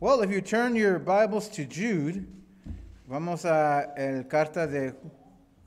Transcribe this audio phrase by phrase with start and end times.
[0.00, 2.26] Well, if you turn your Bibles to Jude,
[3.08, 4.92] vamos a el carta de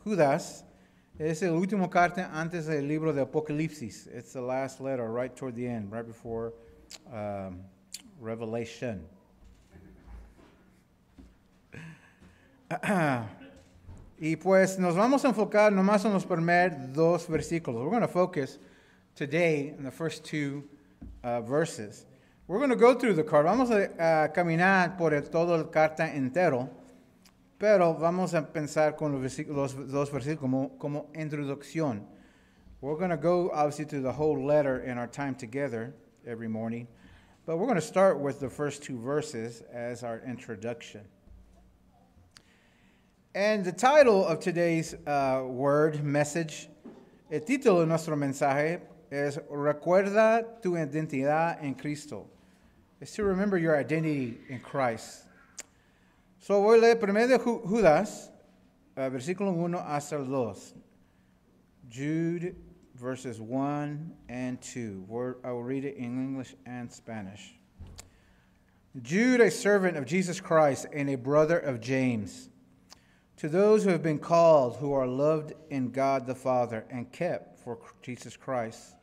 [0.04, 0.66] Judas.
[1.18, 4.08] Es el último carta antes del libro de Apocalipsis.
[4.08, 6.52] It's the last letter right toward the end, right before
[7.12, 7.62] um,
[8.20, 9.02] Revelation.
[14.20, 17.82] y pues nos vamos a enfocar nomás en los primeros dos versículos.
[17.82, 18.60] We're going to focus
[19.16, 20.66] today in the first two
[21.24, 22.06] uh, verses.
[22.50, 23.46] We're going to go through the card.
[23.46, 26.70] Vamos a uh, caminar por el, todo el carta entero,
[27.60, 32.06] pero vamos a pensar con los, los dos versículos como, como introducción.
[32.80, 35.94] We're going to go obviously through the whole letter in our time together
[36.26, 36.88] every morning,
[37.46, 41.02] but we're going to start with the first two verses as our introduction.
[43.36, 46.70] And the title of today's uh, word message,
[47.30, 48.80] el título de nuestro mensaje
[49.12, 52.30] es Recuerda tu identidad en Cristo.
[53.00, 55.24] Is to remember your identity in Christ.
[56.40, 58.30] So voy a leer primero de Judas,
[58.96, 60.74] uh, versículo 1 hasta el 2.
[61.90, 62.56] Jude,
[62.96, 65.38] verses 1 and 2.
[65.44, 67.54] I will read it in English and Spanish.
[69.02, 72.50] Jude, a servant of Jesus Christ and a brother of James,
[73.38, 77.60] to those who have been called, who are loved in God the Father and kept
[77.60, 78.97] for Jesus Christ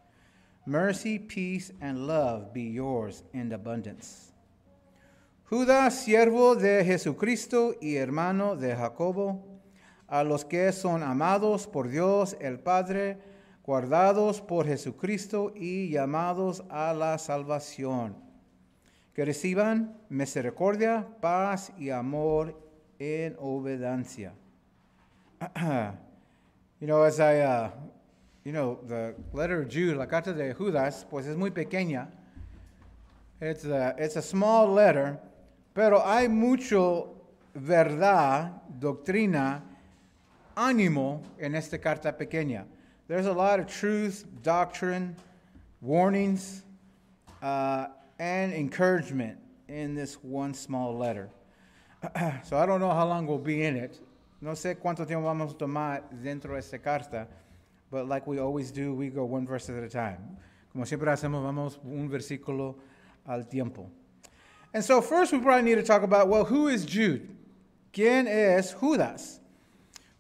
[0.67, 4.33] Mercy, peace, and love be yours in abundance.
[5.51, 9.45] Judas, siervo de Jesucristo y hermano de Jacobo,
[10.09, 13.19] a los que son amados por Dios el Padre,
[13.63, 18.17] guardados por Jesucristo y llamados a la salvación.
[19.15, 22.59] Que reciban misericordia, paz y amor
[22.99, 24.33] en obediencia.
[26.81, 27.71] you know, as I uh,
[28.45, 32.09] you know, the letter of Jude, la carta de Judas, pues es muy pequeña.
[33.41, 35.19] It's a, it's a small letter,
[35.75, 37.09] pero hay mucho
[37.55, 39.63] verdad, doctrina,
[40.57, 42.65] ánimo en esta carta pequeña.
[43.09, 45.17] There's a lot of truth, doctrine,
[45.81, 46.63] warnings,
[47.43, 47.87] uh,
[48.19, 51.29] and encouragement in this one small letter.
[52.45, 54.01] so I don't know how long we'll be in it.
[54.41, 57.27] No sé cuánto tiempo vamos a tomar dentro de esta carta.
[57.95, 60.19] But like we always do, we go one verse at a time.
[60.73, 62.75] Como siempre hacemos, vamos un versículo
[63.25, 63.89] al tiempo.
[64.73, 67.29] And so first we probably need to talk about, well, who is Jude?
[67.93, 69.39] ¿Quién es Judas?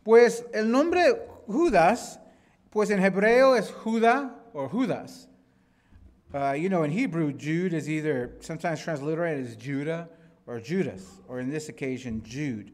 [0.04, 1.18] Pues el nombre
[1.48, 2.18] Judas,
[2.70, 5.26] pues en hebreo es Judah or Judas.
[6.32, 10.08] Uh, you know, in Hebrew, Jude is either sometimes transliterated as Judah
[10.46, 12.70] or Judas, or in this occasion, Jude.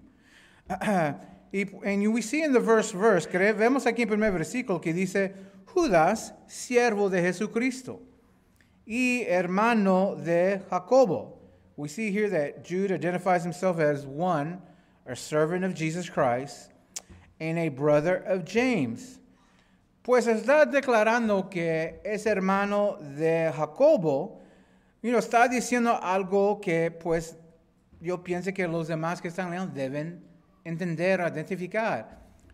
[1.52, 5.32] Y and we see in the verse, verse, vemos aquí en primer versículo que dice,
[5.66, 8.00] Judas, siervo de Jesucristo,
[8.86, 11.38] y hermano de Jacobo.
[11.76, 14.60] We see here that Jude identifies himself as one,
[15.06, 16.72] a servant of Jesus Christ,
[17.40, 19.18] and a brother of James.
[20.04, 24.40] Pues está declarando que es hermano de Jacobo,
[25.02, 27.34] you know, está diciendo algo que pues
[28.00, 30.29] yo pienso que los demás que están leyendo deben
[30.64, 32.06] entender, identificar.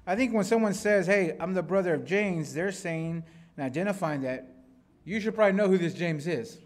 [0.07, 3.25] I think when someone says, hey, I'm the brother of James, they're saying
[3.57, 4.47] and identifying that
[5.05, 6.59] you should probably know who this James is.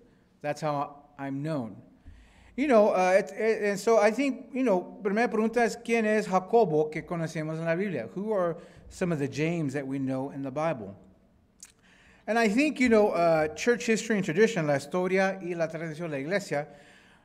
[0.43, 1.77] That's how I'm known.
[2.56, 6.05] You know, uh, it, it, and so I think, you know, primera pregunta es quién
[6.05, 8.09] es Jacobo que conocemos en la Biblia?
[8.15, 8.57] Who are
[8.91, 10.95] some of the James that we know in the Bible?
[12.27, 16.11] And I think, you know, uh, church history and tradition, la historia y la tradición
[16.11, 16.69] de la iglesia,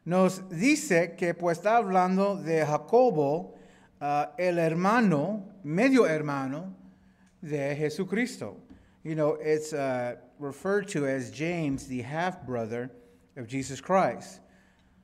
[0.05, 3.57] nos dice que pues está hablando de Jacobo
[4.01, 6.73] uh, el hermano, medio hermano
[7.41, 8.55] de Jesucristo.
[9.03, 12.91] You know, it's uh, referred to as James, the half brother
[13.37, 14.39] of Jesus Christ.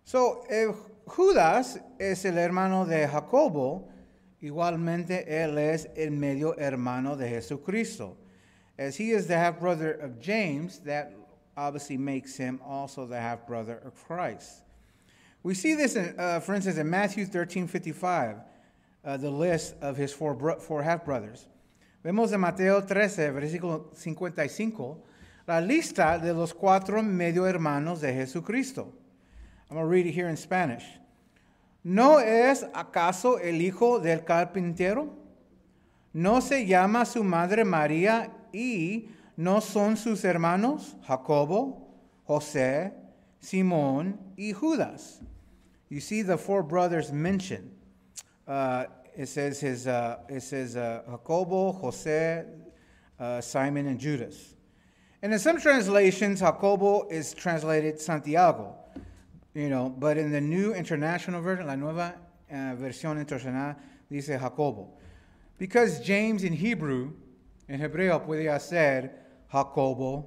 [0.03, 0.71] So, eh,
[1.07, 3.89] Judas es el hermano de Jacobo,
[4.41, 8.15] igualmente él es el medio hermano de Jesucristo.
[8.77, 11.13] As he is the half brother of James, that
[11.55, 14.63] obviously makes him also the half brother of Christ.
[15.43, 18.37] We see this, in, uh, for instance, in Matthew 13 55
[19.03, 21.47] uh, the list of his four, bro- four half brothers.
[22.03, 24.97] Vemos en Mateo 13, versículo 55,
[25.47, 28.91] la lista de los cuatro medio hermanos de Jesucristo.
[29.69, 30.83] I'm going to read it here in Spanish.
[31.83, 35.09] ¿No es acaso el hijo del carpintero?
[36.13, 41.87] ¿No se llama su madre María y no son sus hermanos Jacobo,
[42.27, 42.91] José,
[43.39, 45.21] Simón y Judas?
[45.89, 47.71] You see the four brothers mentioned.
[48.51, 52.45] Uh, it says his, uh, it says uh, Jacobo, Jose,
[53.17, 54.55] uh, Simon, and Judas.
[55.21, 58.75] And in some translations, Jacobo is translated Santiago.
[59.53, 62.13] you know, but in the New International Version, la nueva
[62.51, 63.77] uh, versión internacional,
[64.09, 64.89] dice Jacobo.
[65.57, 67.13] Because James in Hebrew,
[67.69, 69.11] en hebreo puede ser
[69.49, 70.25] Jacobo,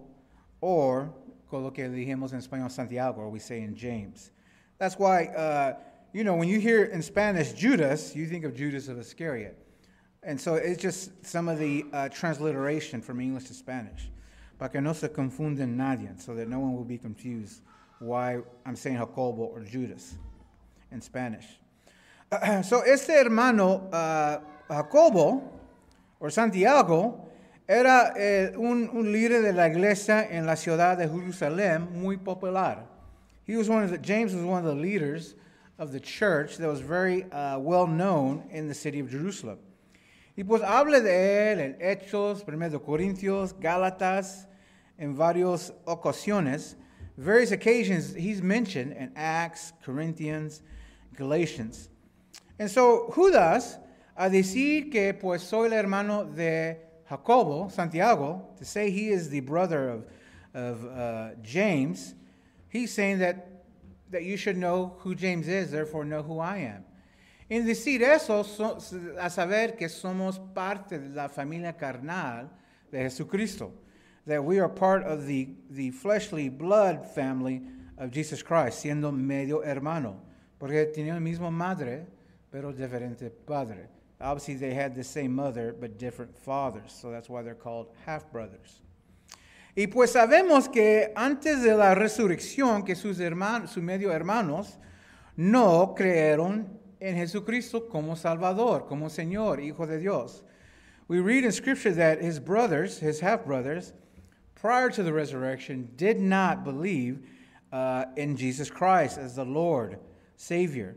[0.62, 1.12] or
[1.50, 4.31] con lo que dijimos en español Santiago, or we say in James.
[4.79, 5.75] That's why, uh,
[6.15, 9.59] you know, when you hear in Spanish Judas, you think of Judas of Iscariot.
[10.23, 14.09] And so it's just some of the uh, transliteration from English to Spanish.
[14.57, 17.63] Para que no se confunden nadie, so that no one will be confused
[17.99, 20.15] why I'm saying Jacobo or Judas
[20.93, 21.47] in Spanish.
[22.31, 24.39] Uh, so este hermano uh,
[24.71, 25.43] Jacobo,
[26.21, 27.29] or Santiago,
[27.69, 32.85] era eh, un, un, líder de la iglesia en la ciudad de Jerusalén muy popular.
[33.45, 35.35] He was one of the, James was one of the leaders
[35.79, 39.59] of the church that was very uh, well known in the city of Jerusalem.
[40.37, 44.47] Y pues habla de él en Hechos, 1 Corintios, Gálatas,
[44.99, 46.75] en varias ocasiones.
[47.17, 50.62] Various occasions he's mentioned in Acts, Corinthians,
[51.17, 51.88] Galatians.
[52.59, 53.79] And so Judas,
[54.17, 56.79] a decir que pues soy el hermano de
[57.09, 60.06] Jacobo, Santiago, to say he is the brother of,
[60.55, 62.15] of uh, James,
[62.69, 63.54] he's saying that,
[64.15, 66.85] that you should know who James is, therefore know who I am.
[67.51, 68.79] En decir eso, so,
[69.19, 72.49] a saber que somos parte de la familia carnal
[72.93, 73.73] de Jesucristo,
[74.25, 77.63] that we are part of the, the fleshly blood family
[77.99, 80.23] of Jesus Christ, siendo medio hermano,
[80.61, 82.07] porque tenían la misma madre,
[82.53, 83.89] pero diferente padre.
[84.21, 88.31] Obviously, they had the same mother, but different fathers, so that's why they're called half
[88.31, 88.81] brothers.
[89.76, 94.79] Y pues sabemos que antes de la resurrección, que sus, hermanos, sus medio hermanos
[95.37, 100.44] no creyeron en Jesucristo como Salvador, como Señor, Hijo de Dios.
[101.09, 103.93] We read in Scripture that his brothers, his half brothers,
[104.55, 107.27] prior to the resurrection, did not believe
[107.73, 109.99] uh, in Jesus Christ as the Lord,
[110.37, 110.97] Savior.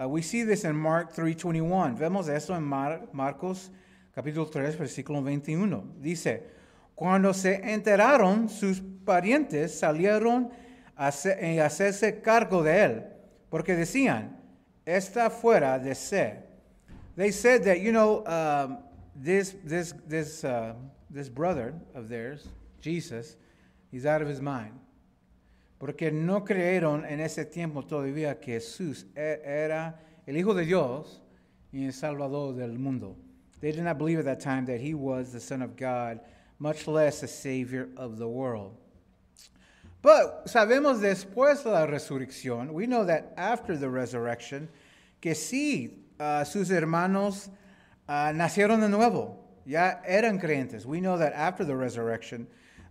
[0.00, 1.98] Uh, we see this in Mark 3:21.
[1.98, 3.70] Vemos eso en Mar Marcos
[4.14, 5.94] capítulo 3, versículo 21.
[6.00, 6.42] Dice,
[7.00, 10.50] cuando se enteraron sus parientes salieron
[10.94, 13.04] a hacerse cargo de él,
[13.48, 14.36] porque decían,
[14.84, 16.46] está fuera de ser.
[17.16, 18.80] They said that, you know, um,
[19.16, 20.74] this, this, this, uh,
[21.08, 22.46] this brother of theirs,
[22.82, 23.38] Jesus,
[23.90, 24.78] he's out of his mind.
[25.78, 29.94] Porque no creyeron en ese tiempo todavía que Jesús e, era
[30.26, 31.22] el Hijo de Dios
[31.72, 33.16] y el Salvador del mundo.
[33.62, 36.20] They did not believe at that time that he was the Son of God,
[36.60, 38.76] much less a Savior of the world.
[40.02, 44.68] But sabemos después de la resurrección, we know that after the resurrection,
[45.20, 47.48] que sí, uh, sus hermanos
[48.08, 49.36] uh, nacieron de nuevo,
[49.66, 50.86] ya eran creyentes.
[50.86, 52.46] We know that after the resurrection,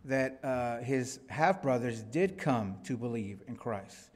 [0.06, 4.10] that uh, his half brothers did come to believe in Christ.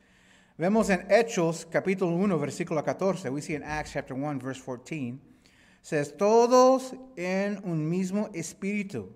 [0.59, 3.31] Vemos en Hechos capítulo 1, versículo 14.
[3.31, 5.19] We see in Acts chapter 1, verse 14.
[5.81, 9.09] Says, todos en un mismo espíritu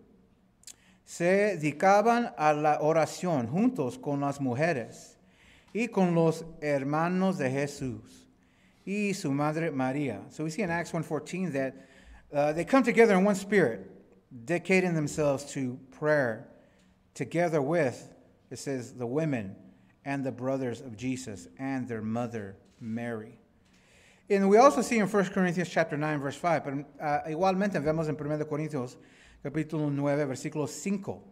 [1.08, 5.18] se dedicaban a la oración juntos con las mujeres
[5.74, 8.28] y con los hermanos de Jesús
[8.86, 10.20] y su madre María.
[10.30, 11.76] So we see in Acts 1.14 that
[12.34, 13.90] uh, they come together in one spirit,
[14.44, 16.50] dedicating themselves to prayer
[17.14, 18.14] together with,
[18.52, 19.56] it says, the women
[20.04, 23.40] and the brothers of Jesus and their mother Mary.
[24.30, 28.10] And we also see in 1 Corinthians chapter 9, verse 5, pero uh, igualmente vemos
[28.10, 28.98] en 1 Corintios
[29.48, 31.24] capítulo 9, versículo 5.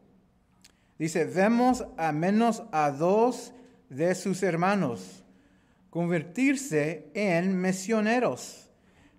[0.98, 3.52] Dice, vemos a menos a dos
[3.90, 5.22] de sus hermanos
[5.90, 8.70] convertirse en misioneros.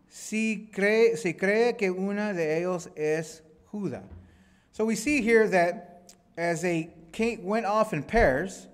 [0.09, 4.03] Si cree, si cree que una de ellos es Judá.
[4.73, 6.89] So we see here that as they
[7.43, 8.67] went off in pairs,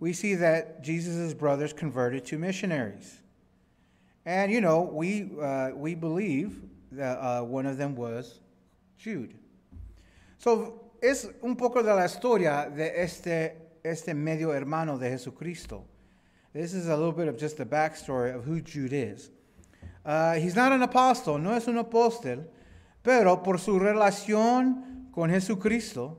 [0.00, 3.20] we see that Jesus' brothers converted to missionaries.
[4.26, 8.40] And, you know, we, uh, we believe that uh, one of them was
[8.98, 9.37] Jude.
[10.38, 15.84] So, es un poco de la historia de este, este medio hermano de Jesucristo.
[16.52, 19.32] This is a little bit of just the backstory of who Jude is.
[20.04, 22.46] Uh, he's not an apostle, no es un apóstol,
[23.02, 26.18] pero por su relación con Jesucristo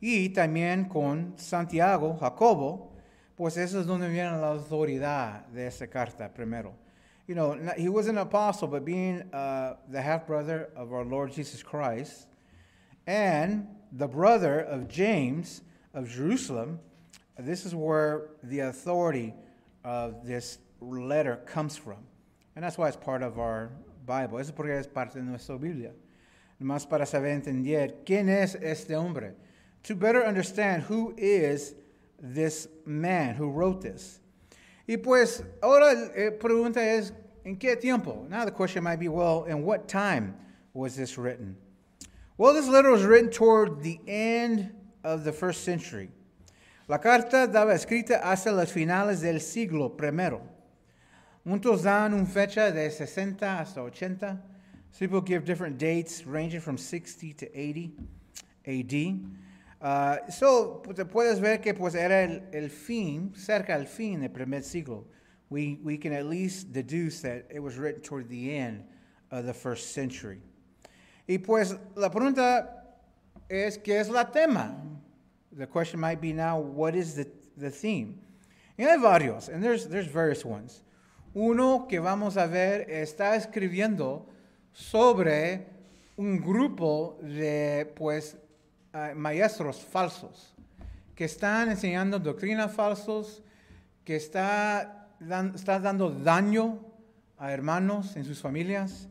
[0.00, 2.90] y también con Santiago, Jacobo,
[3.36, 6.74] pues eso es donde viene la autoridad de esa carta primero.
[7.28, 11.30] You know, he was an apostle, but being uh, the half brother of our Lord
[11.30, 12.26] Jesus Christ,
[13.08, 15.62] and the brother of James
[15.94, 16.78] of Jerusalem.
[17.38, 19.34] This is where the authority
[19.82, 21.96] of this letter comes from.
[22.54, 23.70] And that's why it's part of our
[24.04, 24.38] Bible.
[24.38, 25.92] Eso porque es parte de nuestra Biblia.
[26.60, 29.32] Más para saber entender quién es este hombre.
[29.84, 31.74] To better understand who is
[32.20, 34.20] this man who wrote this.
[34.86, 37.12] Y pues ahora la eh, pregunta es,
[37.44, 38.26] ¿en qué tiempo?
[38.28, 40.34] Now the question might be, well, in what time
[40.74, 41.56] was this written?
[42.38, 46.08] Well, this letter was written toward the end of the first century.
[46.86, 50.40] La carta estaba escrita hasta las finales del siglo primero.
[51.44, 54.40] Muchos dan una fecha de 60 hasta 80.
[54.92, 57.92] Some people give different dates ranging from 60 to 80
[58.68, 59.20] AD.
[59.82, 64.30] Uh, so, te puedes ver que pues era el, el fin, cerca al fin del
[64.30, 65.06] primer siglo.
[65.50, 68.84] We, we can at least deduce that it was written toward the end
[69.32, 70.40] of the first century.
[71.28, 72.96] Y pues la pregunta
[73.48, 74.74] es, ¿qué es la tema?
[75.54, 78.18] The question might be now, what is the, the theme?
[78.78, 80.82] Y hay varios, and there's, there's various ones.
[81.34, 84.26] Uno que vamos a ver está escribiendo
[84.72, 85.66] sobre
[86.16, 88.36] un grupo de pues
[88.94, 90.54] uh, maestros falsos
[91.14, 93.42] que están enseñando doctrinas falsos,
[94.04, 96.78] que está, dan, está dando daño
[97.36, 99.08] a hermanos en sus familias.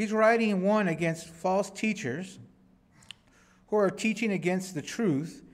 [0.00, 2.38] He's writing one against false teachers
[3.68, 5.44] who are teaching against the truth,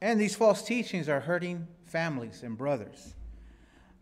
[0.00, 3.16] and these false teachings are hurting families and brothers.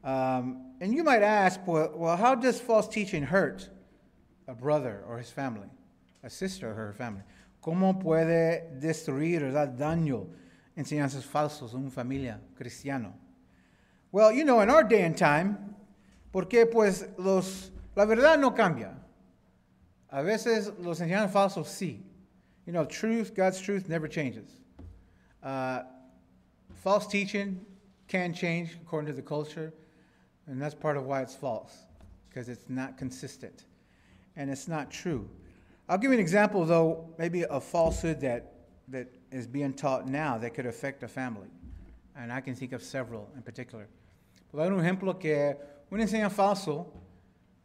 [0.05, 3.71] Um, and you might ask, well, well, how does false teaching hurt
[4.47, 5.69] a brother or his family,
[6.23, 7.23] a sister or her family?
[7.65, 10.27] ¿Cómo puede destruir o dar daño
[10.77, 13.15] enseñanzas falsas a una familia cristiana?
[14.11, 15.77] Well, you know, in our day and time,
[16.31, 18.99] porque pues los, la verdad no cambia.
[20.13, 22.01] A veces los enseñanzas falsos sí.
[22.67, 24.49] You know, truth, God's truth never changes.
[25.43, 25.83] Uh,
[26.75, 27.65] false teaching
[28.09, 29.73] can change according to the culture,
[30.47, 31.87] and that's part of why it's false,
[32.29, 33.65] because it's not consistent
[34.37, 35.29] and it's not true.
[35.89, 38.53] I'll give you an example, though, maybe a falsehood that,
[38.89, 41.49] that is being taught now that could affect a family.
[42.17, 43.89] And I can think of several in particular.
[44.53, 45.57] Puedo dar un ejemplo que
[45.91, 46.87] una enseñanza falso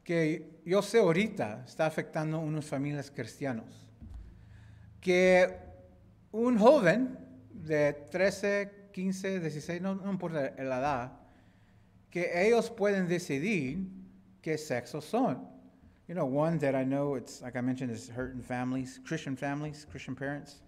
[0.07, 3.85] que yo sé ahorita está afectando a unas familias cristianos.
[5.01, 5.53] Que
[6.31, 7.19] un joven
[7.51, 11.11] de 13, 15, 16, no, no importa la edad,
[12.09, 13.79] que ellos pueden decidir
[14.41, 15.45] qué sexo son.
[16.07, 19.85] You know, one that I know, it's like I mentioned, is hurting families, Christian families,
[19.91, 20.61] Christian parents,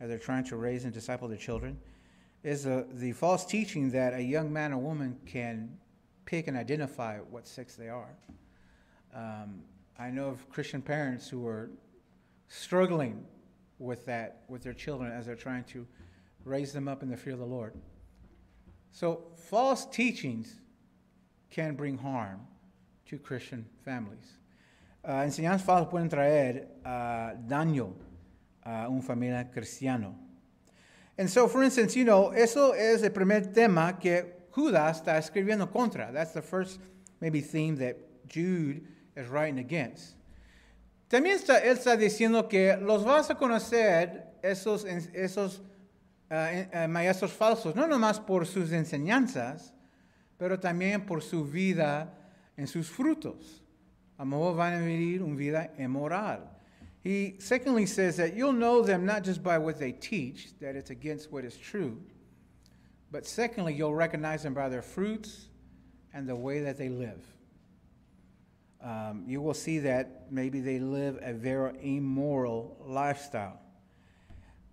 [0.00, 1.78] as they're trying to raise and disciple their children,
[2.42, 5.76] is a, the false teaching that a young man or woman can
[6.24, 8.16] pick and identify what sex they are.
[9.16, 9.62] Um,
[9.98, 11.70] I know of Christian parents who are
[12.48, 13.24] struggling
[13.78, 15.86] with that with their children as they're trying to
[16.44, 17.72] raise them up in the fear of the Lord.
[18.92, 20.60] So, false teachings
[21.50, 22.40] can bring harm
[23.06, 24.36] to Christian families.
[25.02, 27.94] Uh, enseñanzas falsas pueden traer uh, daño
[28.64, 30.14] a una familia cristiana.
[31.16, 35.72] And so, for instance, you know, eso es el primer tema que Judas está escribiendo
[35.72, 36.10] contra.
[36.12, 36.80] That's the first
[37.20, 37.96] maybe theme that
[38.28, 40.14] Jude is writing against.
[41.08, 45.60] También está, él está diciendo que los vas a conocer esos, esos
[46.30, 49.72] uh, maestros falsos, no nomás por sus enseñanzas,
[50.36, 52.12] pero también por su vida
[52.56, 53.62] en sus frutos.
[54.18, 56.50] A lo van a vivir una vida immoral.
[57.02, 60.90] He secondly says that you'll know them not just by what they teach, that it's
[60.90, 62.00] against what is true,
[63.12, 65.48] but secondly, you'll recognize them by their fruits
[66.12, 67.22] and the way that they live.
[68.86, 73.58] Um, you will see that maybe they live a very immoral lifestyle.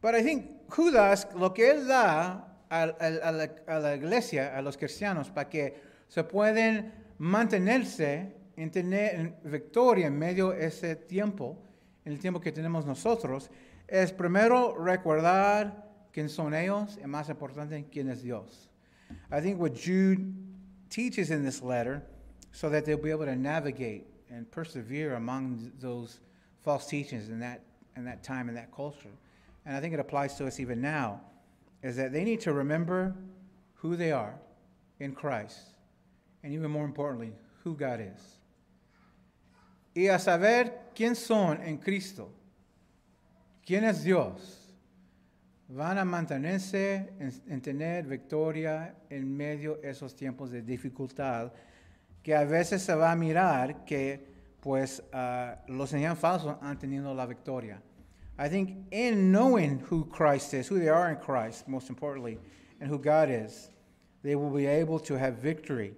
[0.02, 4.56] But I think Judas, lo que él da a, a, a, la, a la iglesia,
[4.56, 5.74] a los cristianos, para que
[6.08, 11.58] se pueden mantenerse en tener victoria en medio de ese tiempo,
[12.06, 13.50] en el tiempo que tenemos nosotros,
[13.88, 18.70] es primero recordar quién son ellos y más importante, quién es Dios.
[19.32, 20.20] I think what Jude
[20.90, 22.04] teaches in this letter,
[22.54, 26.20] so that they'll be able to navigate and persevere among those
[26.62, 27.62] false teachings in that,
[27.98, 29.10] in that time and that culture.
[29.66, 31.20] And I think it applies to us even now,
[31.82, 33.14] is that they need to remember
[33.74, 34.36] who they are
[35.02, 35.60] in Christ,
[36.42, 37.34] and even more importantly,
[37.64, 38.38] who God is.
[39.96, 42.32] y a saber quién son en Cristo,
[43.66, 44.60] quién es Dios,
[45.70, 51.52] van a mantenerse en, tener victoria en medio de esos tiempos de dificultad,
[52.24, 54.20] que a veces se va a mirar que
[54.62, 57.82] pues uh, los señores falsos han tenido la victoria.
[58.40, 62.40] I think in knowing who Christ is, who they are in Christ, most importantly,
[62.80, 63.70] and who God is,
[64.24, 65.94] they will be able to have victory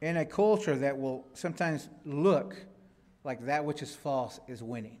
[0.00, 2.56] in a culture that will sometimes look
[3.24, 4.98] like that which is false is winning.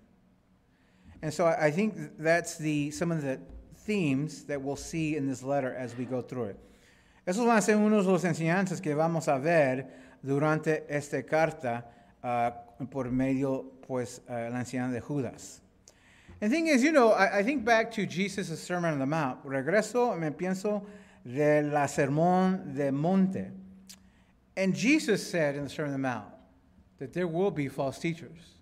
[1.22, 3.40] And so I think that's the, some of the
[3.76, 6.60] themes that we'll see in this letter as we go through it.
[7.26, 9.86] Esos van a ser unos de los enseñanzas que vamos a ver
[10.22, 11.84] durante esta carta
[12.22, 15.60] uh, por medio, pues, uh, la enseñanza de Judas.
[16.40, 19.44] The thing is, you know, I, I think back to Jesus' Sermon on the Mount.
[19.44, 20.84] Regreso, me pienso
[21.24, 23.50] de la Sermón de Monte.
[24.56, 26.28] And Jesus said in the Sermon on the Mount
[26.98, 28.54] that there will be false teachers.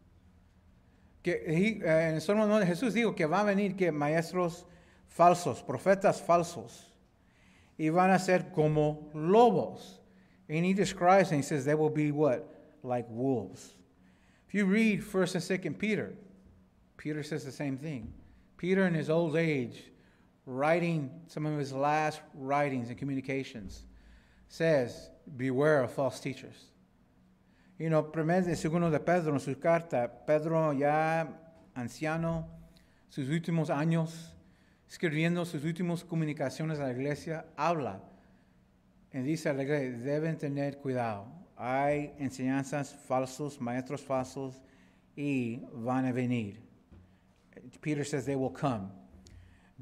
[1.22, 4.64] Que he, uh, en el Sermón de Jesús dijo que va a venir que maestros
[5.08, 6.92] falsos, profetas falsos,
[7.78, 10.00] y van a ser como lobos.
[10.48, 12.48] And he describes and he says they will be what?
[12.82, 13.74] Like wolves.
[14.48, 16.12] If you read 1st and 2nd Peter,
[16.96, 18.12] Peter says the same thing.
[18.56, 19.82] Peter, in his old age,
[20.46, 23.82] writing some of his last writings and communications,
[24.48, 26.66] says, Beware of false teachers.
[27.78, 31.26] You know, primero y segundo de Pedro en su carta, Pedro ya
[31.76, 32.46] anciano,
[33.10, 34.32] sus últimos años,
[34.88, 38.00] escribiendo sus últimas comunicaciones a la iglesia, habla
[39.16, 41.26] y dice a la iglesia, deben tener cuidado.
[41.56, 44.60] Hay enseñanzas falsos, maestros falsos,
[45.16, 46.58] y van a venir.
[47.80, 48.90] Peter says they will come.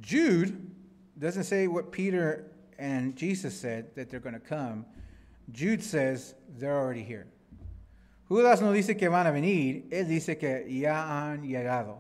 [0.01, 0.71] Jude
[1.19, 4.87] doesn't say what Peter and Jesus said that they're going to come.
[5.53, 7.27] Jude says they're already here.
[8.29, 11.99] Judas no dice que van a venir, él dice que ya han llegado.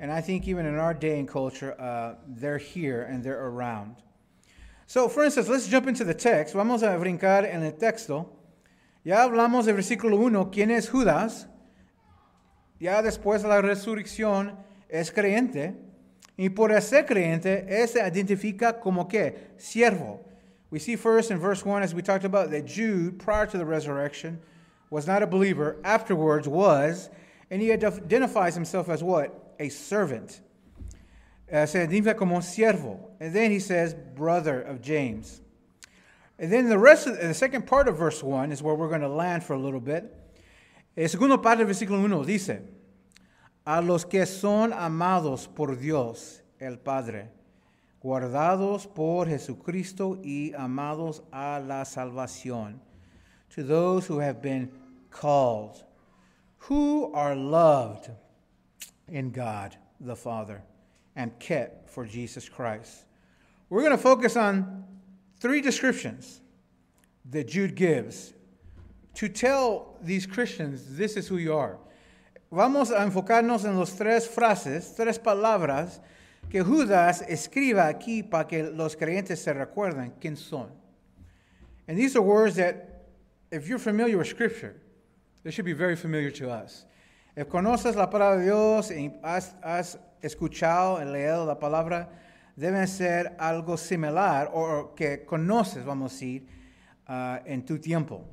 [0.00, 3.96] And I think even in our day and culture, uh, they're here and they're around.
[4.88, 6.54] So, for instance, let's jump into the text.
[6.54, 8.30] Vamos a brincar en el texto.
[9.04, 11.46] Ya hablamos del versículo 1, ¿quién es Judas?
[12.80, 14.56] Ya después de la resurrección
[14.88, 15.74] es creyente.
[16.38, 19.50] Y por ser creyente, él se identifica como qué?
[19.58, 20.20] Siervo.
[20.70, 23.66] We see first in verse 1, as we talked about, that Jude, prior to the
[23.66, 24.40] resurrection,
[24.88, 27.10] was not a believer, afterwards was,
[27.50, 29.54] and he identifies himself as what?
[29.60, 30.40] A servant.
[31.50, 32.98] Uh, se identifica como siervo.
[33.20, 35.40] And then he says, brother of James.
[36.38, 39.00] And then the rest of the second part of verse 1 is where we're going
[39.00, 40.14] to land for a little bit.
[40.96, 42.60] El segundo parte del versículo 1 dice,
[43.66, 47.30] a los que son amados por Dios el Padre,
[48.02, 52.78] guardados por Jesucristo y amados a la salvación,
[53.50, 54.70] to those who have been
[55.10, 55.84] called,
[56.58, 58.10] who are loved
[59.08, 60.62] in God the Father
[61.18, 63.04] and kept for Jesus Christ.
[63.68, 64.84] We're going to focus on
[65.40, 66.40] three descriptions
[67.30, 68.32] that Jude gives
[69.14, 71.76] to tell these Christians this is who you are.
[72.52, 75.98] Vamos a enfocarnos en los tres frases, tres palabras
[76.48, 80.70] que Judas escriba aquí para que los creyentes se recuerden quién son.
[81.88, 83.06] And these are words that,
[83.50, 84.76] if you're familiar with Scripture,
[85.42, 86.84] they should be very familiar to us.
[87.36, 92.08] If conoces la palabra de Dios y has, has escuchado leído la palabra,
[92.56, 96.46] deben ser algo similar o que conoces, vamos a decir,
[97.08, 98.24] uh, en tu tiempo.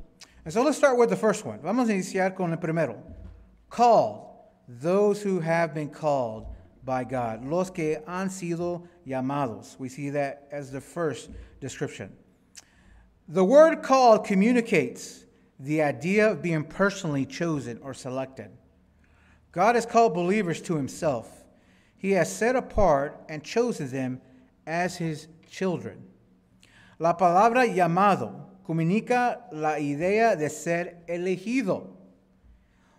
[0.43, 1.59] And so let's start with the first one.
[1.59, 3.01] Vamos a iniciar con el primero.
[3.69, 4.27] Called,
[4.67, 6.47] those who have been called
[6.83, 7.45] by God.
[7.45, 9.77] Los que han sido llamados.
[9.79, 12.11] We see that as the first description.
[13.27, 15.25] The word called communicates
[15.59, 18.51] the idea of being personally chosen or selected.
[19.51, 21.44] God has called believers to himself.
[22.05, 24.21] He has set apart and chosen them
[24.67, 26.05] as his children.
[26.99, 31.97] La palabra llamado comunica la idea de ser elegido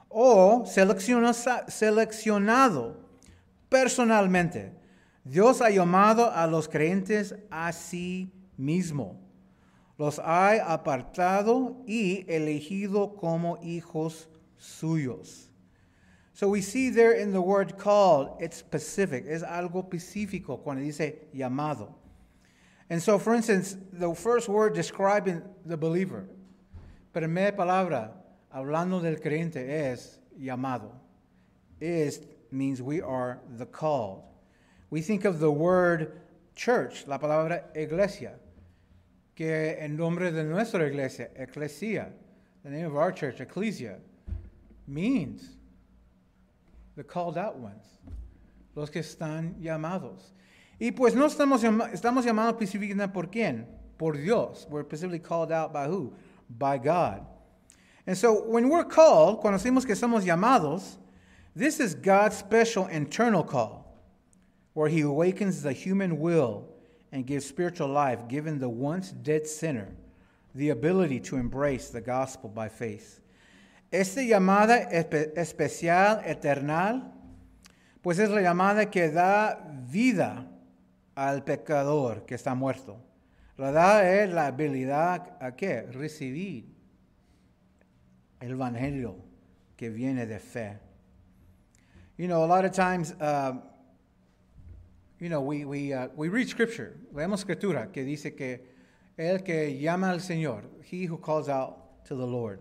[0.09, 2.97] o seleccionado
[3.69, 4.73] personalmente.
[5.25, 9.21] Dios ha llamado a los creyentes a sí mismo.
[9.99, 15.46] Los ha apartado y elegido como hijos suyos.
[16.37, 19.25] So we see there in the word called, it's specific.
[19.27, 21.95] Es algo específico cuando dice llamado.
[22.91, 26.29] And so, for instance, the first word describing the believer,
[27.15, 28.11] primera palabra,
[28.55, 30.91] hablando del creyente, es llamado.
[31.81, 32.21] Is
[32.51, 34.23] means we are the called.
[34.91, 36.21] We think of the word
[36.55, 38.35] church, la palabra iglesia,
[39.35, 42.13] que en nombre de nuestra iglesia, ecclesia,
[42.63, 43.97] the name of our church, ecclesia,
[44.87, 45.57] means
[46.97, 47.85] the called out ones,
[48.75, 50.33] los que están llamados.
[50.81, 53.67] Y pues no estamos, estamos llamados específicamente por quién?
[53.99, 54.67] Por Dios.
[54.69, 56.13] We're specifically called out by who?
[56.51, 57.25] By God.
[58.07, 60.97] And so when we're called, cuando decimos que somos llamados,
[61.55, 63.99] this is God's special internal call,
[64.75, 66.69] where He awakens the human will
[67.13, 69.89] and gives spiritual life, giving the once dead sinner
[70.55, 73.21] the ability to embrace the gospel by faith.
[73.91, 77.13] Esta llamada especial, eternal,
[78.03, 80.51] pues es la llamada que da vida
[81.15, 83.01] al pecador que está muerto,
[83.57, 85.83] La da es la habilidad a qué?
[85.83, 86.67] Recibir
[88.41, 89.17] el evangelio
[89.77, 90.79] que viene de fe.
[92.19, 93.55] You know, a lot of times, uh,
[95.19, 98.67] you know, we, we, uh, we read scripture, leemos escritura que dice que
[99.17, 102.61] el que llama al Señor, he who calls out to the Lord.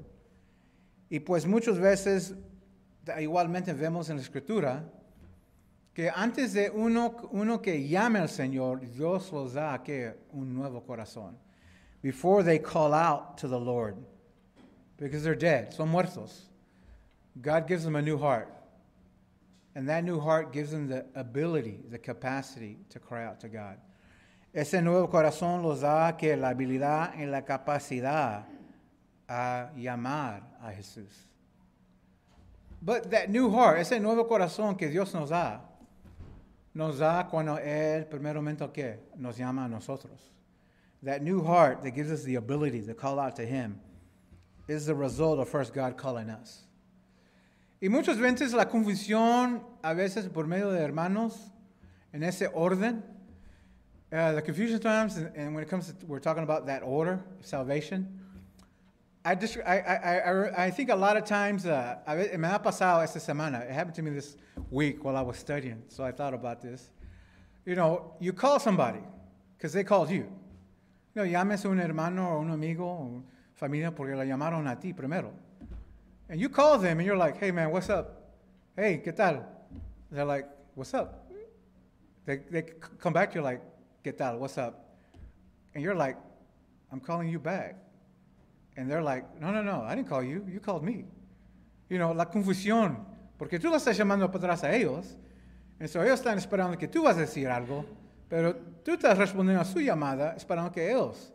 [1.16, 2.36] Y pues muchas veces,
[3.22, 4.84] igualmente vemos en la escritura,
[5.94, 10.84] que antes de uno, uno que llame al Señor, Dios los da que un nuevo
[10.84, 11.38] corazón.
[12.02, 13.96] Before they call out to the Lord,
[14.98, 16.50] because they're dead, son muertos.
[17.42, 18.50] God gives them a new heart.
[19.74, 23.78] And that new heart gives them the ability, the capacity to cry out to God.
[24.54, 28.48] Ese nuevo corazón los da que la habilidad y la capacidad
[29.28, 31.26] a llamar a Jesús.
[32.82, 35.60] But that new heart, ese nuevo corazón que Dios nos da,
[36.74, 38.98] nos da cuando Él primeramente ¿qué?
[39.18, 40.20] nos llama a nosotros.
[41.02, 43.80] That new heart that gives us the ability to call out to Him
[44.68, 46.64] is the result of first God calling us.
[47.82, 51.38] Y muchas veces la confusión, a veces por medio de hermanos,
[52.14, 53.04] en ese orden,
[54.12, 57.24] uh, the confusion times, and, and when it comes to, we're talking about that order
[57.42, 58.22] salvation,
[59.26, 61.98] I, just, I, I, I, I think a lot of times, uh,
[62.38, 64.38] me ha pasado esta semana, it happened to me this
[64.70, 66.92] week while I was studying, so I thought about this.
[67.66, 69.00] You know, you call somebody,
[69.58, 70.30] because they called you.
[71.16, 73.24] You know, llames a un hermano o un amigo o
[73.56, 75.34] familia porque la llamaron a ti primero.
[76.30, 78.36] And you call them and you're like, hey man, what's up?
[78.76, 79.44] Hey, ¿qué tal?
[80.12, 81.32] They're like, what's up?
[82.28, 82.62] They, they
[83.00, 83.62] come back to you like,
[84.04, 84.38] ¿qué tal?
[84.38, 84.86] What's up?
[85.74, 86.16] And you're like,
[86.92, 87.76] I'm calling you back.
[88.78, 90.46] And they're like, no, no, no, I didn't call you.
[90.48, 91.06] You called me.
[91.90, 93.06] You know, la confusión.
[93.38, 95.18] Porque tú lo estás llamando para atrás a ellos.
[95.80, 97.86] Entonces ellos están esperando que tú vas a decir algo.
[98.30, 101.34] Pero tú estás respondiendo a su llamada esperando que ellos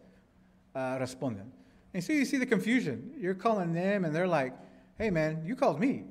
[0.75, 1.53] uh, respondan.
[1.93, 3.15] And so you see the confusion.
[3.19, 4.55] You're calling them and they're like,
[4.99, 6.05] hey man, you called me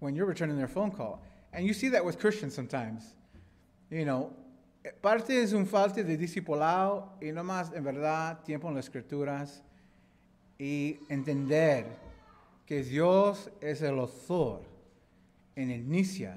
[0.00, 1.22] when you're returning their phone call.
[1.52, 3.16] And you see that with Christians sometimes.
[3.90, 4.32] You know,
[5.02, 9.62] parte es un falta de discipulado y no más en verdad tiempo en las escrituras
[10.62, 11.86] y entender
[12.64, 14.62] que Dios es el autor
[15.56, 16.36] en inicia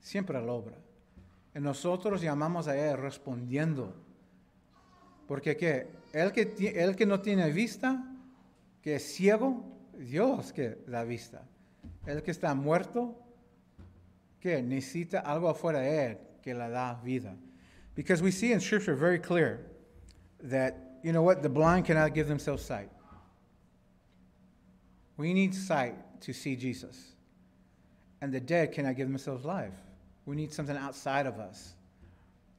[0.00, 0.78] siempre la obra.
[1.54, 3.94] Y nosotros llamamos a Él respondiendo.
[5.28, 5.88] Porque ¿qué?
[6.14, 8.02] El que, el que no tiene vista,
[8.80, 9.62] que es ciego,
[9.98, 11.42] Dios que da vista.
[12.06, 13.14] El que está muerto,
[14.40, 17.36] que necesita algo afuera de él que le da vida.
[17.94, 19.66] Because we see in Scripture very clear
[20.48, 22.88] that, you know what, the blind cannot give themselves sight.
[25.20, 27.12] We need sight to see Jesus.
[28.22, 29.74] And the dead cannot give themselves life.
[30.24, 31.74] We need something outside of us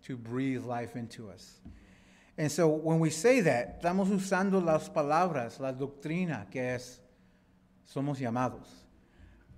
[0.04, 1.60] to breathe life into us.
[2.38, 7.00] And so when we say that, estamos usando las palabras, la doctrina que es
[7.92, 8.68] somos llamados.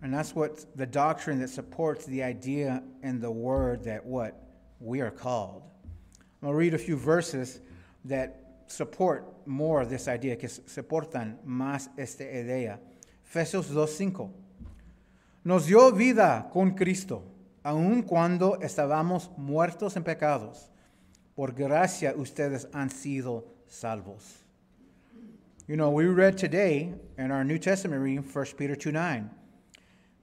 [0.02, 4.42] And that's what the doctrine that supports the idea and the word that what?
[4.80, 5.64] We are called.
[6.42, 7.60] I'm going to read a few verses
[8.06, 12.80] that support more this idea, que soportan más esta idea.
[13.26, 14.30] Efesios 2.5.
[15.44, 17.24] Nos dio vida con Cristo,
[17.64, 20.70] aun cuando estábamos muertos en pecados.
[21.36, 24.44] Por gracia ustedes han sido salvos.
[25.68, 29.30] You know, we read today in our New Testament reading 1 Peter 2 9.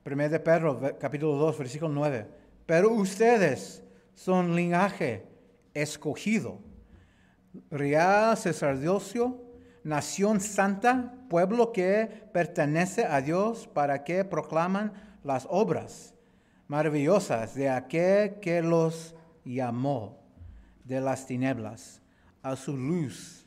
[0.02, 2.26] Primero de Pedro, capítulo 2, versículo 9.
[2.66, 3.82] Pero ustedes
[4.14, 5.24] son linaje
[5.74, 6.58] escogido,
[7.70, 9.49] real sacerdocio,
[9.84, 14.92] nación santa, pueblo que pertenece a Dios para que proclaman
[15.24, 16.14] las obras
[16.68, 19.14] maravillosas de aquel que los
[19.44, 20.18] llamó
[20.84, 22.00] de las tinieblas
[22.42, 23.46] a su luz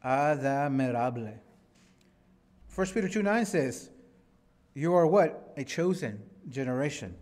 [0.00, 1.40] admirable.
[2.74, 3.90] 1 Peter 2 9 says,
[4.74, 5.52] You are what?
[5.56, 7.14] A chosen generation.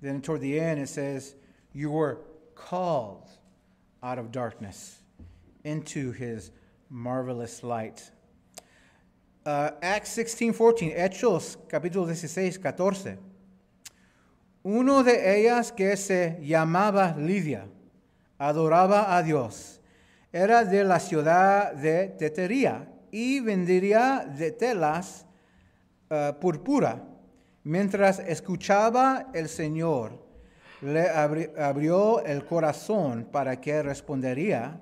[0.00, 1.34] Then toward the end it says,
[1.72, 2.20] You were
[2.54, 3.28] called
[4.02, 5.00] out of darkness
[5.64, 6.50] into his
[6.90, 8.10] marvelous light.
[9.46, 13.18] Uh, Acts 16 14, Hechos capítulo 16, 14.
[14.62, 17.66] Uno de ellas que se llamaba Lidia
[18.38, 19.80] adoraba a Dios
[20.32, 25.26] era de la ciudad de Tetería y vendría de telas
[26.10, 27.02] uh, púrpura.
[27.62, 30.24] Mientras escuchaba el Señor,
[30.80, 34.80] le abrió el corazón para que respondería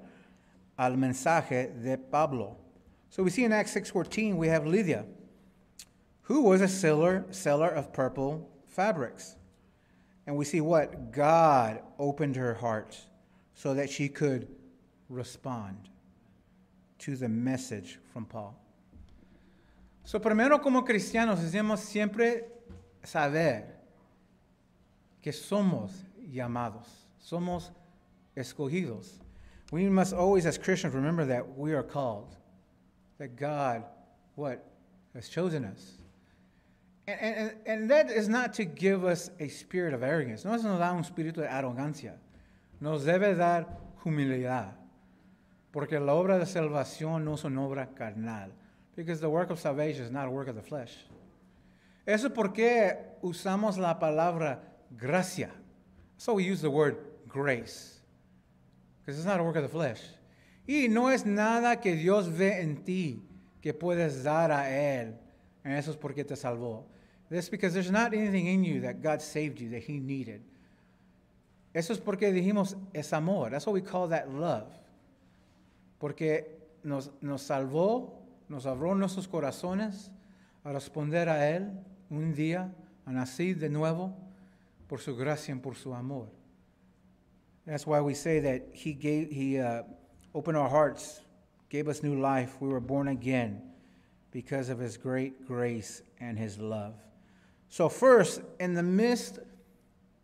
[0.78, 2.56] al mensaje de Pablo.
[3.10, 5.04] So we see in Acts 6:14 we have Lydia,
[6.22, 9.36] who was a seller, seller of purple fabrics.
[10.26, 12.96] And we see what God opened her heart
[13.54, 14.48] so that she could
[15.08, 15.88] respond.
[17.02, 18.56] to the message from Paul.
[20.04, 22.44] So, primero como cristianos debemos siempre
[23.02, 23.64] saber
[25.20, 25.90] que somos
[26.30, 26.86] llamados,
[27.18, 27.72] somos
[28.36, 29.18] escogidos.
[29.72, 32.36] We must always, as Christians, remember that we are called,
[33.16, 33.82] that God,
[34.34, 34.62] what,
[35.14, 35.94] has chosen us.
[37.06, 40.44] And, and, and that is not to give us a spirit of arrogance.
[40.44, 42.12] No nos da un espíritu de arrogancia.
[42.82, 43.66] Nos debe dar
[44.04, 44.74] humildad.
[45.72, 48.50] Porque la obra de salvación no es una obra carnal.
[48.94, 50.98] Because the work of salvation is not a work of the flesh.
[52.06, 54.58] Eso es porque usamos la palabra
[54.98, 55.50] gracia.
[56.18, 58.01] So we use the word grace.
[59.04, 60.00] Because it's not a work of the flesh.
[60.66, 63.20] Y no es nada que Dios ve en ti
[63.60, 65.14] que puedes dar a Él.
[65.64, 66.84] And eso es porque te salvó.
[67.28, 70.42] This because there's not anything in you that God saved you that He needed.
[71.74, 73.50] Eso es porque dijimos es amor.
[73.50, 74.68] That's what we call that love.
[75.98, 78.12] Porque nos, nos salvó,
[78.48, 80.10] nos abrió nuestros corazones
[80.64, 81.72] a responder a Él
[82.10, 82.72] un día,
[83.06, 84.14] a nacer de nuevo
[84.86, 86.28] por su gracia y por su amor.
[87.66, 89.82] That's why we say that He gave, He uh,
[90.34, 91.20] opened our hearts,
[91.68, 92.56] gave us new life.
[92.60, 93.62] We were born again
[94.30, 96.94] because of His great grace and His love.
[97.68, 99.38] So, first, in the midst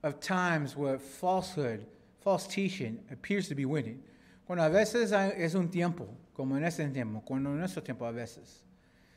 [0.03, 1.87] of times where falsehood,
[2.21, 4.03] false teaching appears to be winning,
[4.47, 8.13] cuando a veces es un tiempo, como en este tiempo, cuando en nuestro tiempo a
[8.13, 8.63] veces,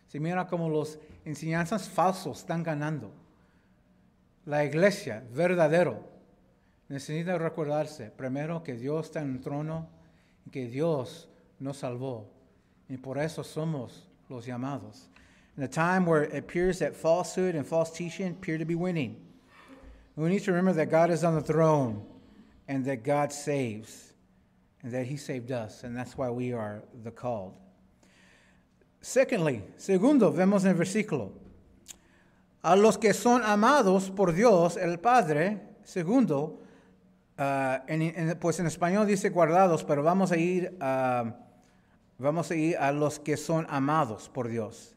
[0.08, 3.12] se mira como los enseñanzas falsos están ganando.
[4.46, 6.11] La iglesia verdadero
[6.92, 9.88] necesita recordarse primero que Dios está en el trono
[10.46, 12.26] y que Dios nos salvó.
[12.90, 15.08] Y por eso somos los llamados.
[15.56, 19.16] In a time where it appears that falsehood and false teaching appear to be winning,
[20.18, 22.04] we need to remember that God is on the throne
[22.68, 24.14] and that God saves
[24.84, 27.54] and that He saved us, and that's why we are the called.
[29.00, 31.32] Secondly, segundo, vemos en el versículo,
[32.64, 36.60] a los que son amados por Dios el Padre, segundo,
[37.42, 41.32] uh, en, en, pues en español dice guardados, pero vamos a ir uh,
[42.20, 44.94] vamos a ir a los que son amados por Dios.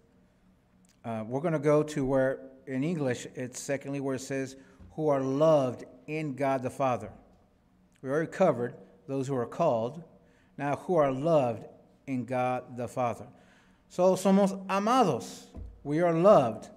[1.04, 4.56] Uh, we're going to go to where in English it's secondly where it says
[4.94, 7.10] who are loved in God the Father.
[8.02, 8.74] We already covered
[9.08, 10.02] those who are called.
[10.58, 11.64] Now, who are loved
[12.06, 13.26] in God the Father.
[13.88, 15.46] So, somos amados.
[15.82, 16.68] We are loved.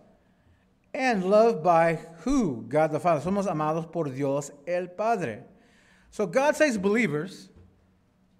[0.93, 2.65] And loved by who?
[2.67, 3.21] God the Father.
[3.29, 5.43] Somos amados por Dios el Padre.
[6.17, 7.47] So, God saves believers,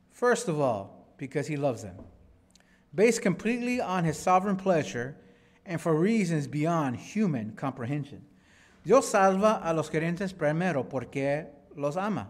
[0.09, 1.95] first of all, because He loves them,
[2.95, 5.15] based completely on His sovereign pleasure
[5.63, 8.25] and for reasons beyond human comprehension.
[8.83, 12.29] Dios salva a los creyentes primero porque los ama,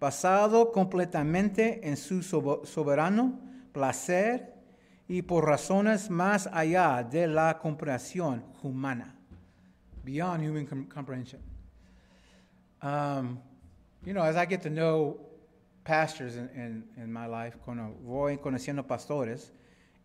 [0.00, 3.38] basado completamente en su soberano
[3.72, 4.54] placer
[5.08, 9.14] y por razones más allá de la comprensión humana,
[10.04, 11.40] beyond human comprehension.
[12.82, 13.38] Um,
[14.08, 15.20] you know, as I get to know
[15.84, 19.50] pastors in, in, in my life, cuando voy conociendo pastores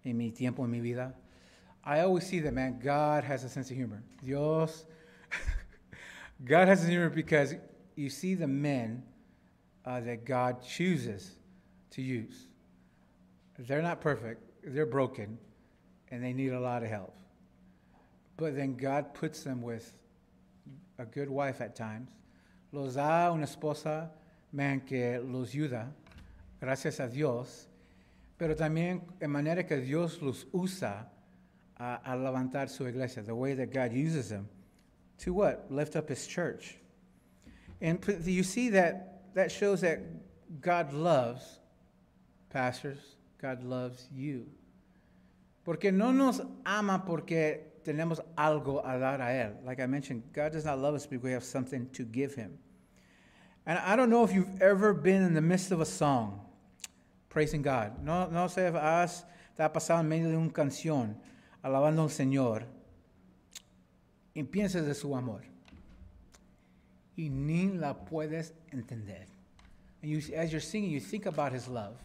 [0.03, 1.13] en mi tiempo, en mi vida,
[1.85, 4.03] I always see that, man, God has a sense of humor.
[4.21, 4.83] Dios
[6.43, 7.55] God has a sense of humor because
[7.95, 9.03] you see the men
[9.85, 11.37] uh, that God chooses
[11.91, 12.47] to use.
[13.57, 15.37] They're not perfect, they're broken,
[16.11, 17.15] and they need a lot of help.
[18.35, 19.95] But then God puts them with
[20.99, 22.09] a good wife at times.
[22.73, 24.11] Los da una esposa,
[24.51, 25.93] man, que los ayuda,
[26.59, 27.69] gracias a Dios,
[28.35, 31.07] pero también en manera que Dios los usa
[31.77, 34.49] a, a levantar su iglesia, the way that God uses them
[35.19, 35.71] to what?
[35.71, 36.75] Lift up his church.
[37.79, 39.99] And you see that that shows that
[40.61, 41.59] God loves
[42.49, 42.99] pastors,
[43.39, 44.47] God loves you.
[45.63, 49.53] Porque no nos ama porque tenemos algo a dar a él.
[49.65, 52.57] Like I mentioned, God does not love us because we have something to give him.
[53.65, 56.41] And I don't know if you've ever been in the midst of a song
[57.29, 58.03] praising God.
[58.03, 59.25] No, no sé if has
[59.57, 61.15] te ha pasado en medio de una canción
[61.63, 62.63] alabando al Señor
[64.35, 65.41] y piensas de su amor.
[67.17, 69.25] Y ni la puedes entender.
[70.01, 71.95] And you, as you're singing, you think about his love.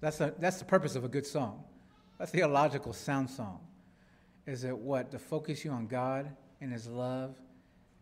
[0.00, 1.64] That's, a, that's the purpose of a good song.
[2.20, 3.60] A theological sound song.
[4.46, 5.10] Is it what?
[5.10, 7.34] To focus you on God and his love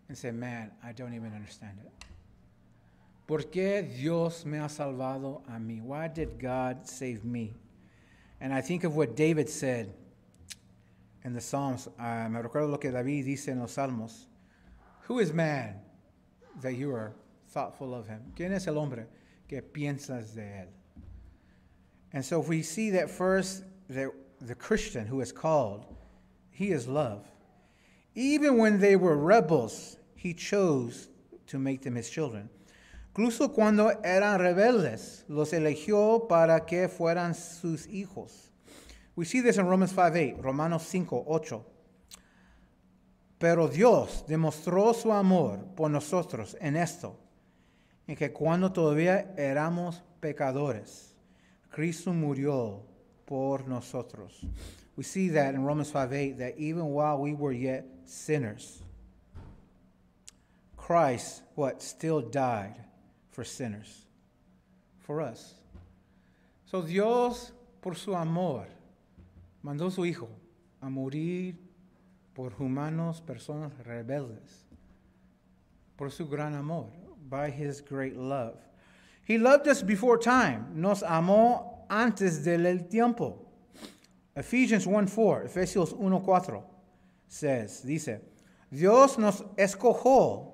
[0.08, 1.90] and say, man, I don't even understand it.
[3.26, 5.80] ¿Por qué Dios me ha salvado a mí?
[5.80, 7.54] Why did God save me?
[8.40, 9.94] And I think of what David said
[11.24, 14.26] in the Psalms, uh, me recuerdo lo que David dice en los Salmos.
[15.06, 15.76] Who is man
[16.60, 17.14] that you are
[17.48, 18.20] thoughtful of him?
[18.36, 19.06] ¿Quién es el hombre
[19.48, 20.66] que piensas de él?
[22.12, 24.10] And so if we see that first, that
[24.40, 25.86] the Christian who is called,
[26.50, 27.26] he is love.
[28.14, 31.08] Even when they were rebels, he chose
[31.46, 32.50] to make them his children.
[33.16, 38.50] Incluso cuando eran rebeldes, los eligió para que fueran sus hijos.
[39.14, 41.64] We see this in Romans 5:8, Romanos 5:8.
[43.38, 47.16] Pero Dios demostró su amor por nosotros en esto,
[48.08, 51.14] en que cuando todavía éramos pecadores,
[51.70, 52.82] Cristo murió
[53.26, 54.44] por nosotros.
[54.96, 58.82] We see that in Romans 5:8 that even while we were yet sinners,
[60.76, 62.84] Christ what still died
[63.34, 64.06] for sinners,
[65.00, 65.54] for us.
[66.66, 68.66] So Dios por su amor
[69.62, 70.28] mandó su hijo
[70.80, 71.56] a morir
[72.32, 74.64] por humanos, personas rebeldes,
[75.96, 76.86] por su gran amor,
[77.28, 78.56] by his great love.
[79.24, 83.40] He loved us before time, nos amó antes del tiempo.
[84.36, 86.62] Ephesians 1:4, Efesios 1:4
[87.26, 88.20] says, dice,
[88.70, 90.53] Dios nos escogió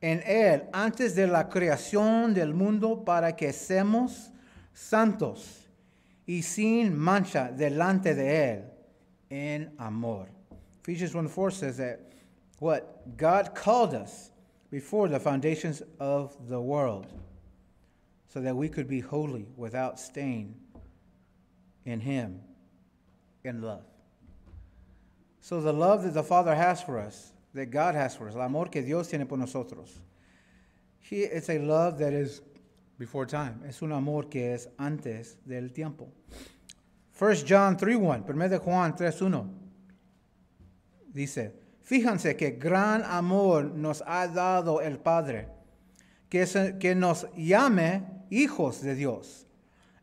[0.00, 4.30] en él antes de la creación del mundo para que seamos
[4.72, 5.68] santos
[6.26, 8.64] y sin mancha delante de él
[9.30, 10.28] en amor.
[10.82, 12.00] Ephesians 1:4 says that
[12.60, 14.30] what God called us
[14.70, 17.06] before the foundations of the world
[18.28, 20.54] so that we could be holy without stain
[21.84, 22.40] in him
[23.44, 23.84] in love.
[25.40, 28.40] So the love that the Father has for us, that God has for us, el
[28.40, 30.00] amor que Dios tiene por nosotros,
[31.00, 32.42] he, it's a love that is
[32.98, 33.60] before time.
[33.66, 36.08] Es un amor que es antes del tiempo.
[37.18, 39.48] 1 John 3.1, 1 de Juan 3.1,
[41.12, 45.48] dice, fíjense que gran amor nos ha dado el Padre,
[46.28, 46.46] que,
[46.78, 49.48] que nos llame hijos de Dios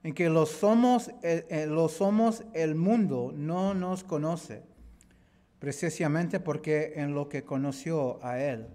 [0.06, 4.62] en que los somos, eh, eh, los somos el mundo no nos conoce,
[5.66, 8.68] precisamente porque en lo que conoció a él.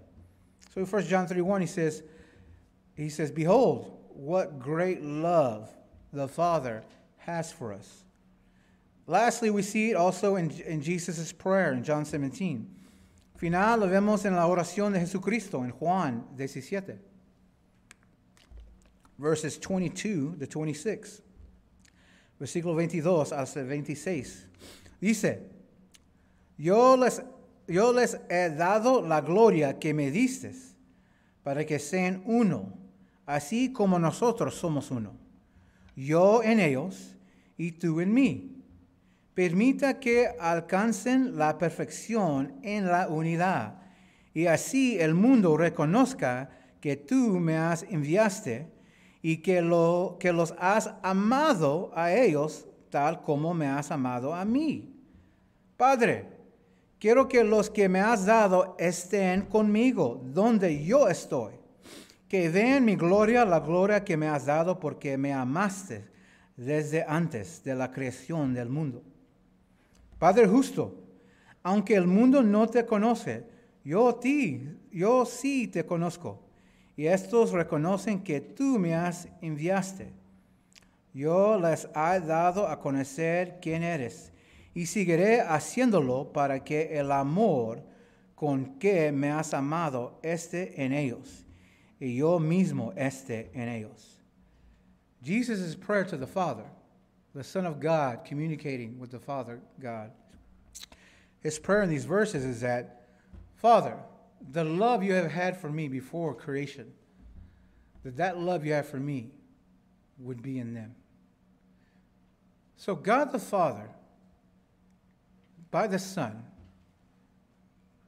[0.73, 2.03] So in 1 John 3:1 he says,
[2.95, 5.69] he says, Behold, what great love
[6.11, 6.83] the Father
[7.19, 8.03] has for us.
[9.07, 12.67] Lastly, we see it also in, in Jesus' prayer in John 17.
[13.37, 16.99] Final lo vemos en la oración de Jesucristo en Juan 17
[19.17, 21.21] verses 22 to 26.
[22.37, 24.47] Versículo 22 hasta 26.
[24.99, 25.60] Dice,
[26.61, 30.53] yo les, he dado la gloria que me diste
[31.41, 32.73] para que sean uno,
[33.25, 35.13] así como nosotros somos uno.
[35.95, 37.17] Yo en ellos
[37.57, 38.63] y tú en mí.
[39.33, 43.81] Permita que alcancen la perfección en la unidad,
[44.33, 48.67] y así el mundo reconozca que tú me has enviaste
[49.23, 54.93] y que los has amado a ellos tal como me has amado a mí.
[55.77, 56.27] Padre,
[57.01, 61.55] quiero que los que me has dado estén conmigo donde yo estoy,
[62.27, 66.05] que vean mi gloria, la gloria que me has dado porque me amaste
[66.55, 69.01] desde antes de la creación del mundo.
[70.19, 70.95] Padre justo,
[71.63, 73.45] aunque el mundo no te conoce,
[73.83, 76.39] yo ti, yo sí te conozco
[76.95, 80.13] y estos reconocen que tú me has enviaste.
[81.15, 84.30] Yo les he dado a conocer quién eres
[84.73, 87.83] y seguiré haciéndolo para que el amor
[88.35, 91.45] con que me has amado esté en ellos
[91.99, 94.19] y yo mismo esté en ellos.
[95.21, 96.65] Jesus' prayer to the Father,
[97.35, 100.11] the Son of God communicating with the Father God.
[101.41, 103.07] His prayer in these verses is that,
[103.55, 103.97] Father,
[104.51, 106.91] the love you have had for me before creation,
[108.03, 109.29] that that love you have for me
[110.17, 110.95] would be in them.
[112.75, 113.89] So God the Father,
[115.71, 116.43] by the Son,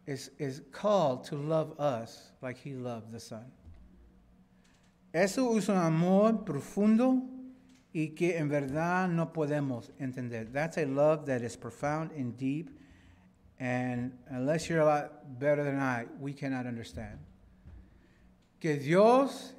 [0.06, 3.46] is, is called to love us like he loved the Son.
[5.14, 7.22] Eso es un amor profundo
[7.94, 10.46] y que en verdad no podemos entender.
[10.52, 12.70] That's a love that is profound and deep
[13.60, 17.20] and unless you're a lot better than I, we cannot understand.
[18.60, 19.54] Que Dios,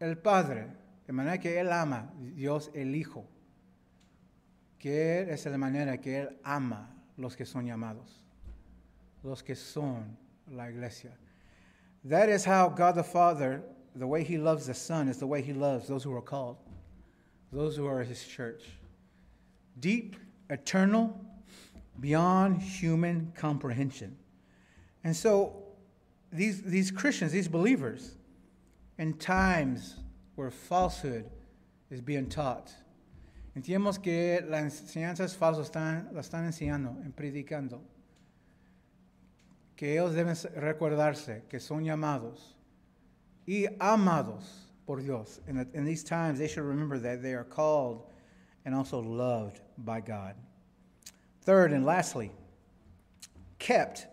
[0.00, 0.66] el Padre,
[1.06, 3.24] de manera que Él ama, Dios el Hijo,
[4.82, 8.24] que Él es la manera que Él ama los que son llamados,
[9.22, 10.16] los que son
[10.50, 11.12] la iglesia.
[12.04, 13.62] That is how God the Father,
[13.94, 16.56] the way He loves the Son, is the way He loves those who are called,
[17.52, 18.64] those who are His church.
[19.78, 20.16] Deep,
[20.50, 21.18] eternal,
[22.00, 24.16] beyond human comprehension.
[25.04, 25.62] And so
[26.32, 28.16] these, these Christians, these believers,
[28.98, 29.94] in times
[30.34, 31.30] where falsehood
[31.88, 32.72] is being taught,
[33.54, 37.82] Entiendemos que las enseñanzas falsas están, las están enseñando, predicando.
[39.76, 42.56] Que ellos deben recordarse que son llamados
[43.46, 45.40] y amados por Dios.
[45.46, 48.04] And in these times, they should remember that they are called
[48.64, 50.34] and also loved by God.
[51.42, 52.30] Third and lastly,
[53.58, 54.06] kept,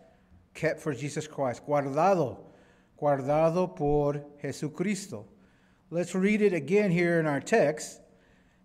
[0.54, 2.38] kept for Jesus Christ, guardado,
[3.00, 5.24] guardado por Jesucristo.
[5.90, 7.99] Let's read it again here in our text.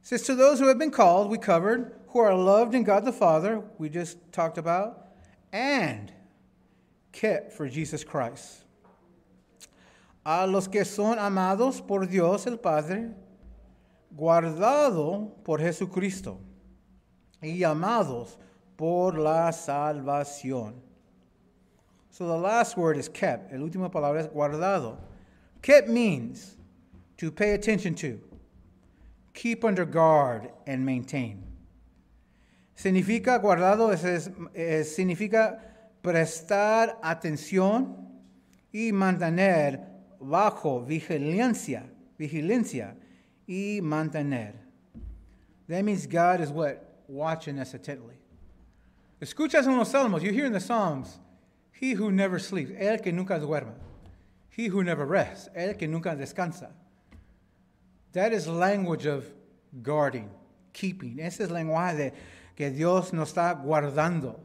[0.06, 3.12] Says, To those who have been called, we covered, who are loved in God the
[3.12, 5.08] Father, we just talked about,
[5.52, 6.14] and
[7.12, 8.66] kept for Jesus Christ.
[10.24, 13.16] A los que son amados por Dios el Padre,
[14.16, 16.38] guardado por Jesucristo
[17.42, 18.38] y amados
[18.78, 20.74] por la salvación.
[22.12, 23.52] So the last word is kept.
[23.52, 24.98] El último palabra es guardado.
[25.64, 26.58] Kept means
[27.18, 28.22] to pay attention to,
[29.36, 31.44] keep under guard, and maintain.
[32.76, 34.04] Significa guardado es,
[34.54, 35.60] es, significa
[36.02, 37.96] prestar atención
[38.72, 39.80] y mantener
[40.20, 41.84] bajo vigilancia,
[42.18, 42.96] vigilancia
[43.48, 44.54] y mantener.
[45.68, 47.04] That means God is what?
[47.08, 48.16] Watching us attentively.
[49.22, 51.20] Escuchas en los salmos, you hear in the Psalms,
[51.72, 53.74] He who never sleeps, el que nunca duerme.
[54.50, 56.72] He who never rests, el que nunca descansa.
[58.16, 59.26] That is language of
[59.84, 60.30] guarding,
[60.72, 61.20] keeping.
[61.20, 62.12] Ese es lenguaje de
[62.56, 64.40] que Dios nos está guardando.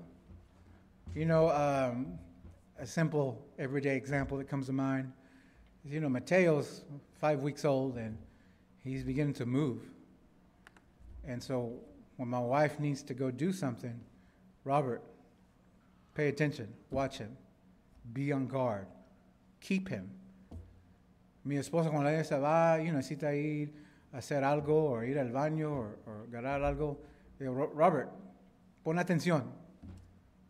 [1.14, 2.18] You know, um,
[2.80, 5.12] a simple everyday example that comes to mind
[5.84, 6.82] is, you know, Mateo's
[7.20, 8.18] five weeks old and
[8.82, 9.82] he's beginning to move.
[11.24, 11.74] And so
[12.16, 14.00] when my wife needs to go do something,
[14.64, 15.00] Robert,
[16.16, 17.36] pay attention, watch him,
[18.14, 18.88] be on guard,
[19.60, 20.10] keep him.
[21.44, 23.72] Mi esposa cuando ella se va y necesita ir
[24.12, 27.00] a hacer algo o ir al baño o, ganar algo,
[27.38, 28.10] Robert,
[28.82, 29.44] pon atención,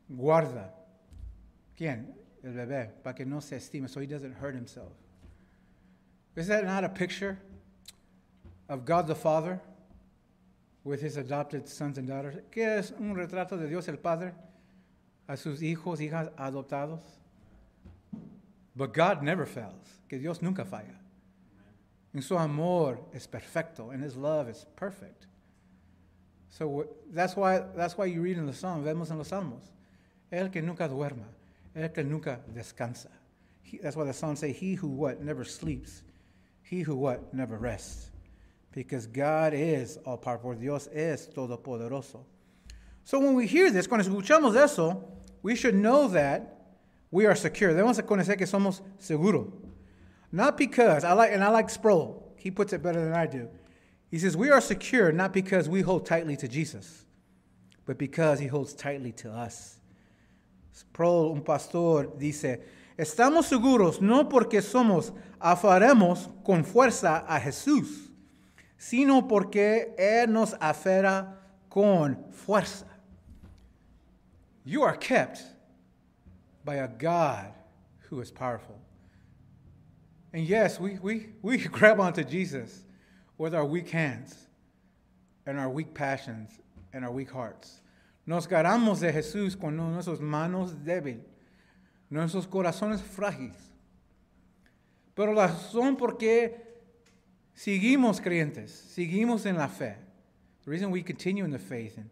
[0.08, 0.74] guarda.
[1.76, 2.14] ¿Quién?
[2.42, 4.92] El bebé, para que no se estime, so he doesn't hurt himself.
[6.36, 7.38] Is that not a picture
[8.68, 9.60] of God the Father
[10.84, 12.36] with his adopted sons and daughters?
[12.50, 14.32] ¿Qué es un retrato de Dios el Padre
[15.28, 17.19] a sus hijos, hijas adoptados?
[18.80, 20.98] But God never fails, que Dios nunca falla.
[22.14, 25.26] En su amor es perfecto, and his love is perfect.
[26.48, 29.64] So that's why, that's why you read in the Psalm, vemos en los Salmos,
[30.32, 31.26] el que nunca duerma,
[31.76, 33.10] el que nunca descansa.
[33.62, 35.22] He, that's why the Psalms say, he who what?
[35.22, 36.02] Never sleeps.
[36.62, 37.34] He who what?
[37.34, 38.08] Never rests.
[38.72, 40.54] Because God is all powerful.
[40.54, 42.24] Dios es todopoderoso.
[43.04, 45.04] So when we hear this, cuando escuchamos eso,
[45.42, 46.59] we should know that
[47.10, 47.72] we are secure.
[47.74, 49.50] Debemos conocer que somos seguros.
[50.32, 52.34] Not because, I like, and I like Sproul.
[52.36, 53.48] He puts it better than I do.
[54.10, 57.04] He says, We are secure not because we hold tightly to Jesus,
[57.84, 59.80] but because he holds tightly to us.
[60.72, 62.60] Sproul, un pastor, dice,
[62.96, 68.10] Estamos seguros no porque somos afaremos con fuerza a Jesús,
[68.78, 71.36] sino porque Él nos afera
[71.68, 72.86] con fuerza.
[74.64, 75.42] You are kept
[76.64, 77.52] by a God
[78.08, 78.78] who is powerful.
[80.32, 82.84] And yes, we, we, we grab onto Jesus
[83.38, 84.36] with our weak hands
[85.46, 86.58] and our weak passions
[86.92, 87.80] and our weak hearts.
[88.26, 91.24] Nos agarramos de Jesús con nuestras manos débiles,
[92.10, 93.56] nuestros corazones frágiles.
[95.14, 96.54] Pero la razón por qué
[97.54, 99.96] seguimos creyentes, seguimos en la fe,
[100.64, 102.08] the reason we continue in the faith and,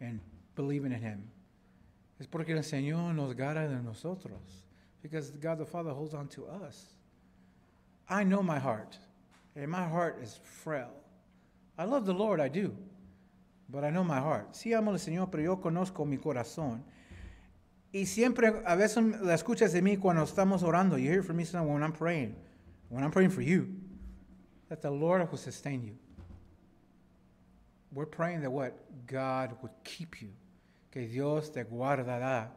[0.00, 0.20] and
[0.54, 1.30] believing in Him,
[2.22, 4.38] es porque el Señor nos agarra de nosotros.
[5.02, 6.94] Because God the Father holds on to us.
[8.08, 8.96] I know my heart,
[9.56, 10.92] and my heart is frail.
[11.76, 12.76] I love the Lord, I do,
[13.68, 14.54] but I know my heart.
[14.54, 16.82] Sí amo al Señor, pero yo conozco mi corazón.
[17.92, 20.96] Y siempre, a veces la escuchas de mí cuando estamos orando.
[20.96, 22.36] You hear from me when I'm praying,
[22.88, 23.68] when I'm praying for you,
[24.68, 25.96] that the Lord will sustain you.
[27.92, 28.78] We're praying that what?
[29.08, 30.28] God would keep you.
[30.92, 32.50] Que Dios te guardará.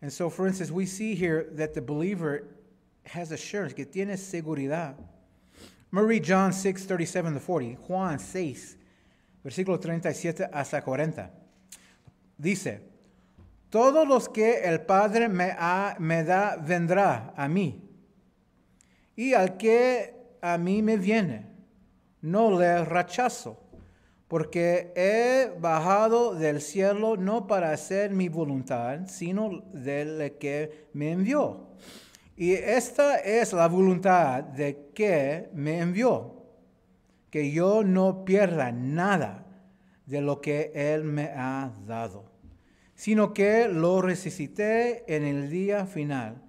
[0.00, 2.44] And so, for instance, we see here that the believer
[3.06, 4.94] has assurance, que tiene seguridad.
[5.90, 7.74] Marie John 6, 37 to 40.
[7.86, 8.76] Juan 6,
[9.42, 11.30] versículo 37 hasta 40.
[12.38, 12.80] Dice,
[13.70, 15.56] Todos los que el Padre me,
[15.98, 17.82] me da vendrá a mí.
[19.16, 21.46] Y al que a mí me viene,
[22.22, 23.58] no le rechazo,
[24.28, 31.68] porque he bajado del cielo no para hacer mi voluntad, sino del que me envió.
[32.36, 36.42] Y esta es la voluntad de que me envió,
[37.30, 39.46] que yo no pierda nada
[40.06, 42.24] de lo que Él me ha dado,
[42.94, 46.42] sino que lo resucité en el día final,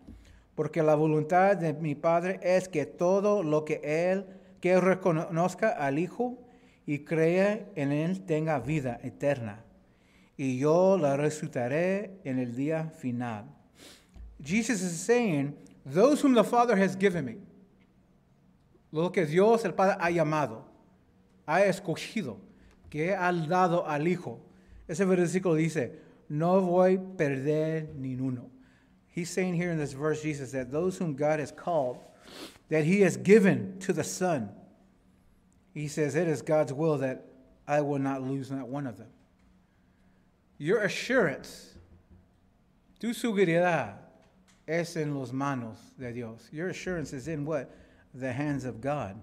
[0.55, 4.25] porque la voluntad de mi Padre es que todo lo que Él,
[4.61, 6.44] que reconozca al Hijo
[6.85, 9.63] y crea en Él, tenga vida eterna,
[10.37, 13.45] y yo la resucitaré en el día final.
[14.43, 15.55] Jesus is saying,
[15.85, 17.37] those whom the Father has given me,
[18.91, 20.63] lo que Dios el Padre ha llamado,
[21.47, 22.37] ha escogido,
[22.89, 24.39] que ha dado al Hijo.
[24.87, 28.49] Ese versículo dice, no voy a perder ninguno.
[29.07, 31.97] He's saying here in this verse, Jesus, that those whom God has called,
[32.69, 34.49] that he has given to the Son,
[35.75, 37.25] he says, it is God's will that
[37.67, 39.09] I will not lose not one of them.
[40.57, 41.75] Your assurance,
[42.97, 43.95] tu seguridad,
[44.67, 46.47] es en los manos de Dios.
[46.51, 47.75] Your assurance is in what?
[48.13, 49.21] The hands of God.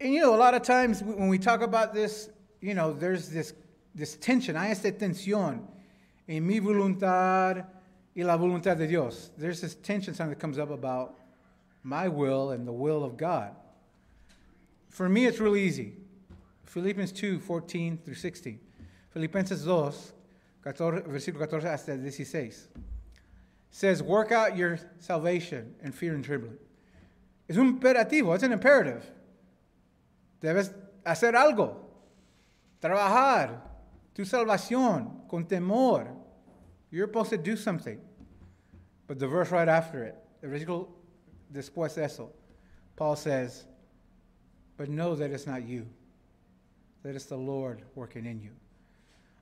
[0.00, 2.28] And you know, a lot of times when we talk about this,
[2.60, 3.54] you know, there's this,
[3.94, 4.56] this tension.
[4.56, 5.62] Hay esta tensión
[6.28, 7.64] en mi voluntad
[8.16, 9.30] y la voluntad de Dios.
[9.38, 11.14] There's this tension sometimes that comes up about
[11.84, 13.54] my will and the will of God.
[14.88, 15.94] For me, it's really easy.
[16.64, 18.60] Philippians 2, 14 through 16.
[19.10, 19.92] Filipenses 2,
[20.62, 22.52] 14, versículo 14 hasta 16.
[23.70, 26.58] Says, work out your salvation in fear and trembling.
[27.50, 29.04] Un imperativo, it's an imperative.
[30.40, 30.72] Debes
[31.04, 31.76] hacer algo,
[32.80, 33.60] trabajar
[34.14, 36.14] tu salvación con temor.
[36.90, 38.00] You're supposed to do something.
[39.06, 40.88] But the verse right after it, el versículo
[41.52, 42.30] después de eso,
[42.96, 43.64] Paul says,
[44.78, 45.86] but know that it's not you,
[47.02, 48.52] that it's the Lord working in you.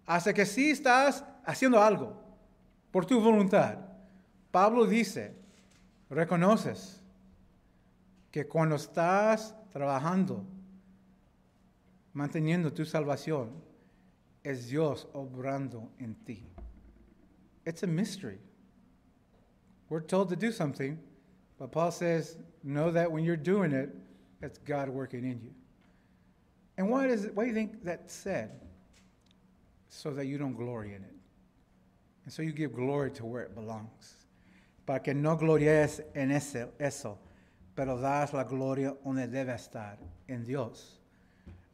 [0.09, 2.17] Hasta que sí estás haciendo algo
[2.91, 3.77] por tu voluntad.
[4.51, 5.33] Pablo dice,
[6.11, 7.01] reconoces
[8.33, 10.45] que cuando estás trabajando,
[12.15, 13.51] manteniendo tu salvación,
[14.43, 16.47] es Dios obrando en ti.
[17.67, 18.39] It's a mystery.
[19.91, 20.99] We're told to do something,
[21.59, 23.91] but Paul says, know that when you're doing it,
[24.47, 25.53] it's God working in you.
[26.79, 28.51] And why, does it, why do you think that's said?
[29.89, 31.15] So that you don't glory in it.
[32.25, 34.17] And so you give glory to where it belongs.
[34.85, 37.19] Para que no glories en ese, eso,
[37.75, 39.97] pero das la gloria donde debe estar,
[40.29, 40.99] en Dios.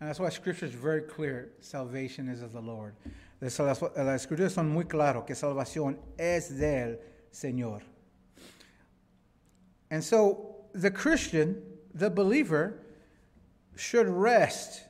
[0.00, 2.94] And that's why Scripture is very clear salvation is of the Lord.
[3.40, 6.98] Las escrituras son muy claras que salvación es del
[7.32, 7.82] Señor.
[9.90, 11.60] And so the Christian,
[11.94, 12.78] the believer,
[13.76, 14.84] should rest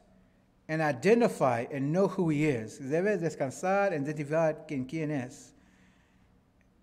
[0.68, 2.78] and identify and know who he is.
[2.78, 5.52] Debe descansar, identificar quién, quién es.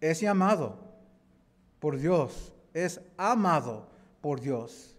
[0.02, 0.78] Es llamado
[1.80, 3.88] por Dios, es amado
[4.22, 4.96] por Dios.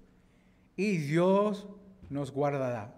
[0.77, 1.67] Y Dios
[2.09, 2.89] nos guardará.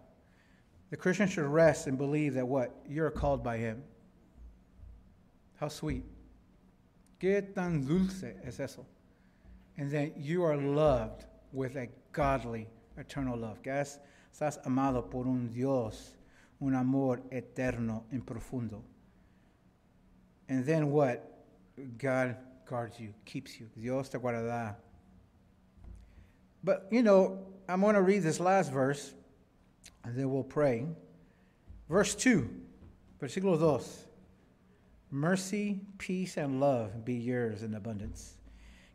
[0.91, 2.75] The Christian should rest and believe that what?
[2.89, 3.83] You're called by Him.
[5.59, 6.05] How sweet.
[7.19, 8.85] Qué tan dulce es eso.
[9.79, 13.63] And that you are loved with a godly, eternal love.
[13.63, 16.17] Que estás amado por un Dios,
[16.61, 18.83] un amor eterno y profundo.
[20.49, 21.29] And then what?
[21.99, 22.37] God
[22.67, 23.69] guards you, keeps you.
[23.79, 24.77] Dios te guardará.
[26.65, 27.39] But, you know,
[27.69, 29.15] I'm going to read this last verse
[30.05, 30.87] and then we'll pray.
[31.89, 32.49] Verse 2,
[33.21, 33.85] versículo 2.
[35.11, 38.39] Mercy, peace, and love be yours in abundance.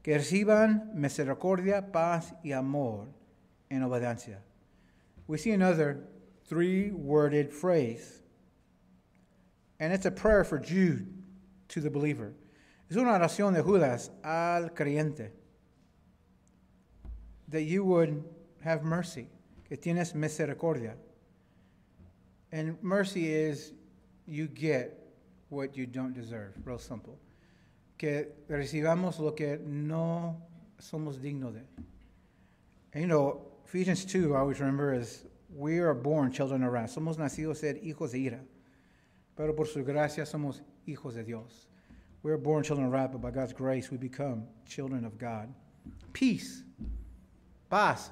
[0.07, 3.09] Que reciban misericordia, paz, y amor
[3.69, 4.39] en obediencia.
[5.27, 6.07] We see another
[6.45, 8.21] three worded phrase,
[9.81, 11.13] and it's a prayer for Jude
[11.67, 12.31] to the believer.
[12.89, 15.31] Es una oración de Judas al creyente.
[17.49, 18.23] That you would
[18.63, 19.27] have mercy
[19.67, 20.93] que tienes misericordia.
[22.53, 23.73] And mercy is
[24.25, 24.97] you get
[25.49, 27.19] what you don't deserve, real simple.
[27.97, 30.41] Que recibamos lo que no
[30.79, 31.61] somos dignos de.
[32.93, 35.25] And you know, Ephesians 2, I always remember, is
[35.55, 36.95] we are born children of wrath.
[36.95, 38.39] Somos nacidos ser hijos de ira.
[39.35, 41.67] Pero por su gracia somos hijos de Dios.
[42.23, 45.53] We are born children of wrath, but by God's grace we become children of God.
[46.13, 46.63] Peace.
[47.69, 48.09] Paz.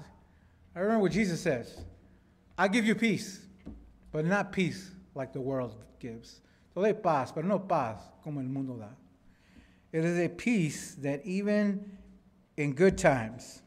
[0.75, 1.83] I remember what Jesus says
[2.57, 3.45] I give you peace,
[4.11, 6.41] but not peace like the world gives.
[6.73, 8.89] So they paz, but no paz como el mundo da.
[9.95, 11.89] It is a peace that even
[12.57, 13.61] in good times,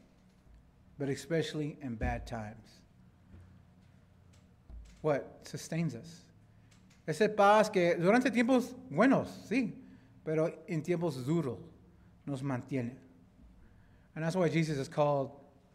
[0.99, 2.67] but especially in bad times,
[5.01, 6.21] what sustains us.
[7.07, 9.73] Ese paz que durante tiempos buenos, sí,
[10.23, 11.57] pero en tiempos duros
[12.27, 12.91] nos mantiene.
[14.13, 15.31] And that's why Jesus is called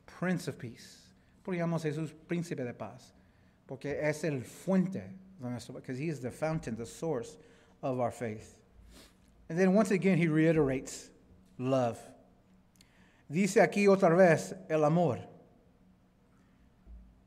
[0.07, 0.99] Prince of Peace.
[1.43, 3.13] Por Jesús príncipe de paz.
[3.67, 5.03] porque es el fuente
[5.75, 7.39] because he is the fountain, the source
[7.83, 8.55] of our faith.
[9.49, 11.11] And then once again, he reiterates
[11.59, 11.99] love.
[13.31, 15.19] Dice aquí otra vez el amor.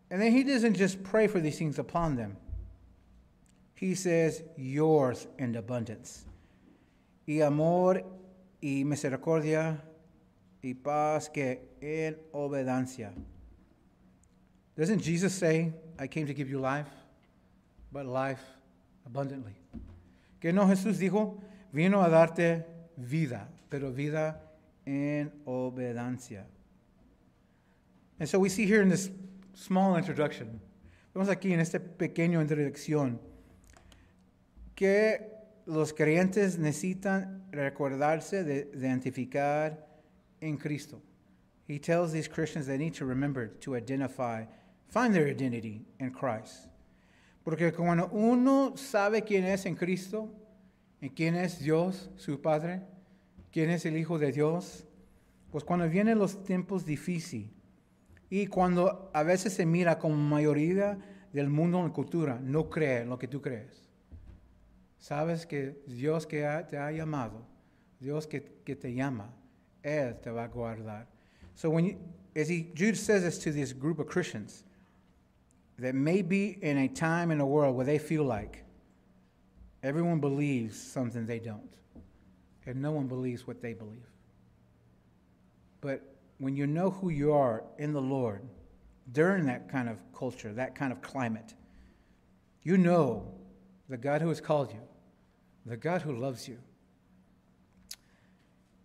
[0.09, 2.37] And then he doesn't just pray for these things upon them.
[3.75, 6.25] He says, yours in abundance.
[7.27, 8.01] Y amor
[8.61, 9.77] y misericordia
[10.63, 13.11] y paz que en obediencia.
[14.75, 16.87] Doesn't Jesus say, I came to give you life,
[17.91, 18.41] but life
[19.05, 19.55] abundantly?
[20.39, 21.35] Que no Jesús dijo,
[21.71, 22.65] vino a darte
[22.95, 24.41] vida, pero vida
[24.85, 26.45] en obediencia.
[28.19, 29.11] And so we see here in this
[29.53, 30.59] small introduction,
[31.13, 33.19] vemos aquí en esta pequeña introducción,
[34.75, 39.85] que los creyentes necesitan recordarse de identificar
[40.41, 41.01] en Cristo.
[41.67, 44.45] He tells these Christians they need to remember to identify,
[44.87, 46.69] find their identity in Christ.
[47.43, 50.29] Porque cuando uno sabe quién es en Cristo,
[51.01, 52.81] en quién es Dios, su Padre,
[53.51, 54.85] quién es el Hijo de Dios,
[55.51, 57.49] pues cuando vienen los tiempos difíciles
[58.29, 60.97] y cuando a veces se mira como mayoría
[61.31, 63.87] del mundo en cultura, no cree en lo que tú crees.
[64.99, 66.39] Sabes que Dios que
[66.69, 67.45] te ha llamado,
[67.99, 69.33] Dios que, que te llama,
[69.83, 71.07] Él te va a guardar.
[71.55, 71.97] So when you,
[72.35, 74.63] as he, Jude says this to this group of Christians
[75.79, 78.63] that may be in a time in the world where they feel like
[79.87, 81.73] everyone believes something they don't,
[82.65, 84.05] and no one believes what they believe.
[85.79, 86.01] But
[86.39, 88.41] when you know who you are in the Lord
[89.13, 91.53] during that kind of culture, that kind of climate,
[92.63, 93.31] you know
[93.87, 94.81] the God who has called you,
[95.65, 96.57] the God who loves you,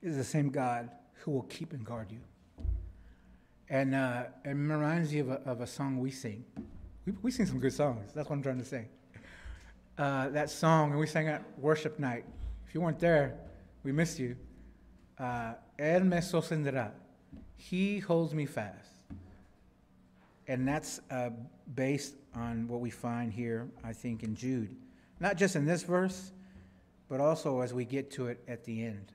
[0.02, 2.20] is the same God who will keep and guard you.
[3.68, 6.44] And uh, it reminds you of a, of a song we sing.
[7.06, 8.12] We, we sing some good songs.
[8.14, 8.86] That's what I'm trying to say.
[9.98, 12.24] Uh, that song, and we sang at worship night.
[12.66, 13.34] If you weren't there,
[13.84, 14.36] we missed you.
[15.18, 16.92] Uh, Él me sostendrá.
[17.56, 18.94] He holds me fast.
[20.48, 21.30] And that's uh,
[21.74, 24.74] based on what we find here, I think, in Jude.
[25.20, 26.32] Not just in this verse,
[27.08, 29.12] but also as we get to it at the end.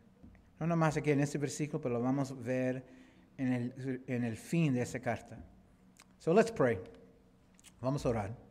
[0.60, 2.84] No nomás aquí en este versículo, pero lo vamos a ver
[3.38, 5.38] en el, en el fin de esa carta.
[6.20, 6.78] So let's pray.
[7.82, 8.47] Vamos a orar.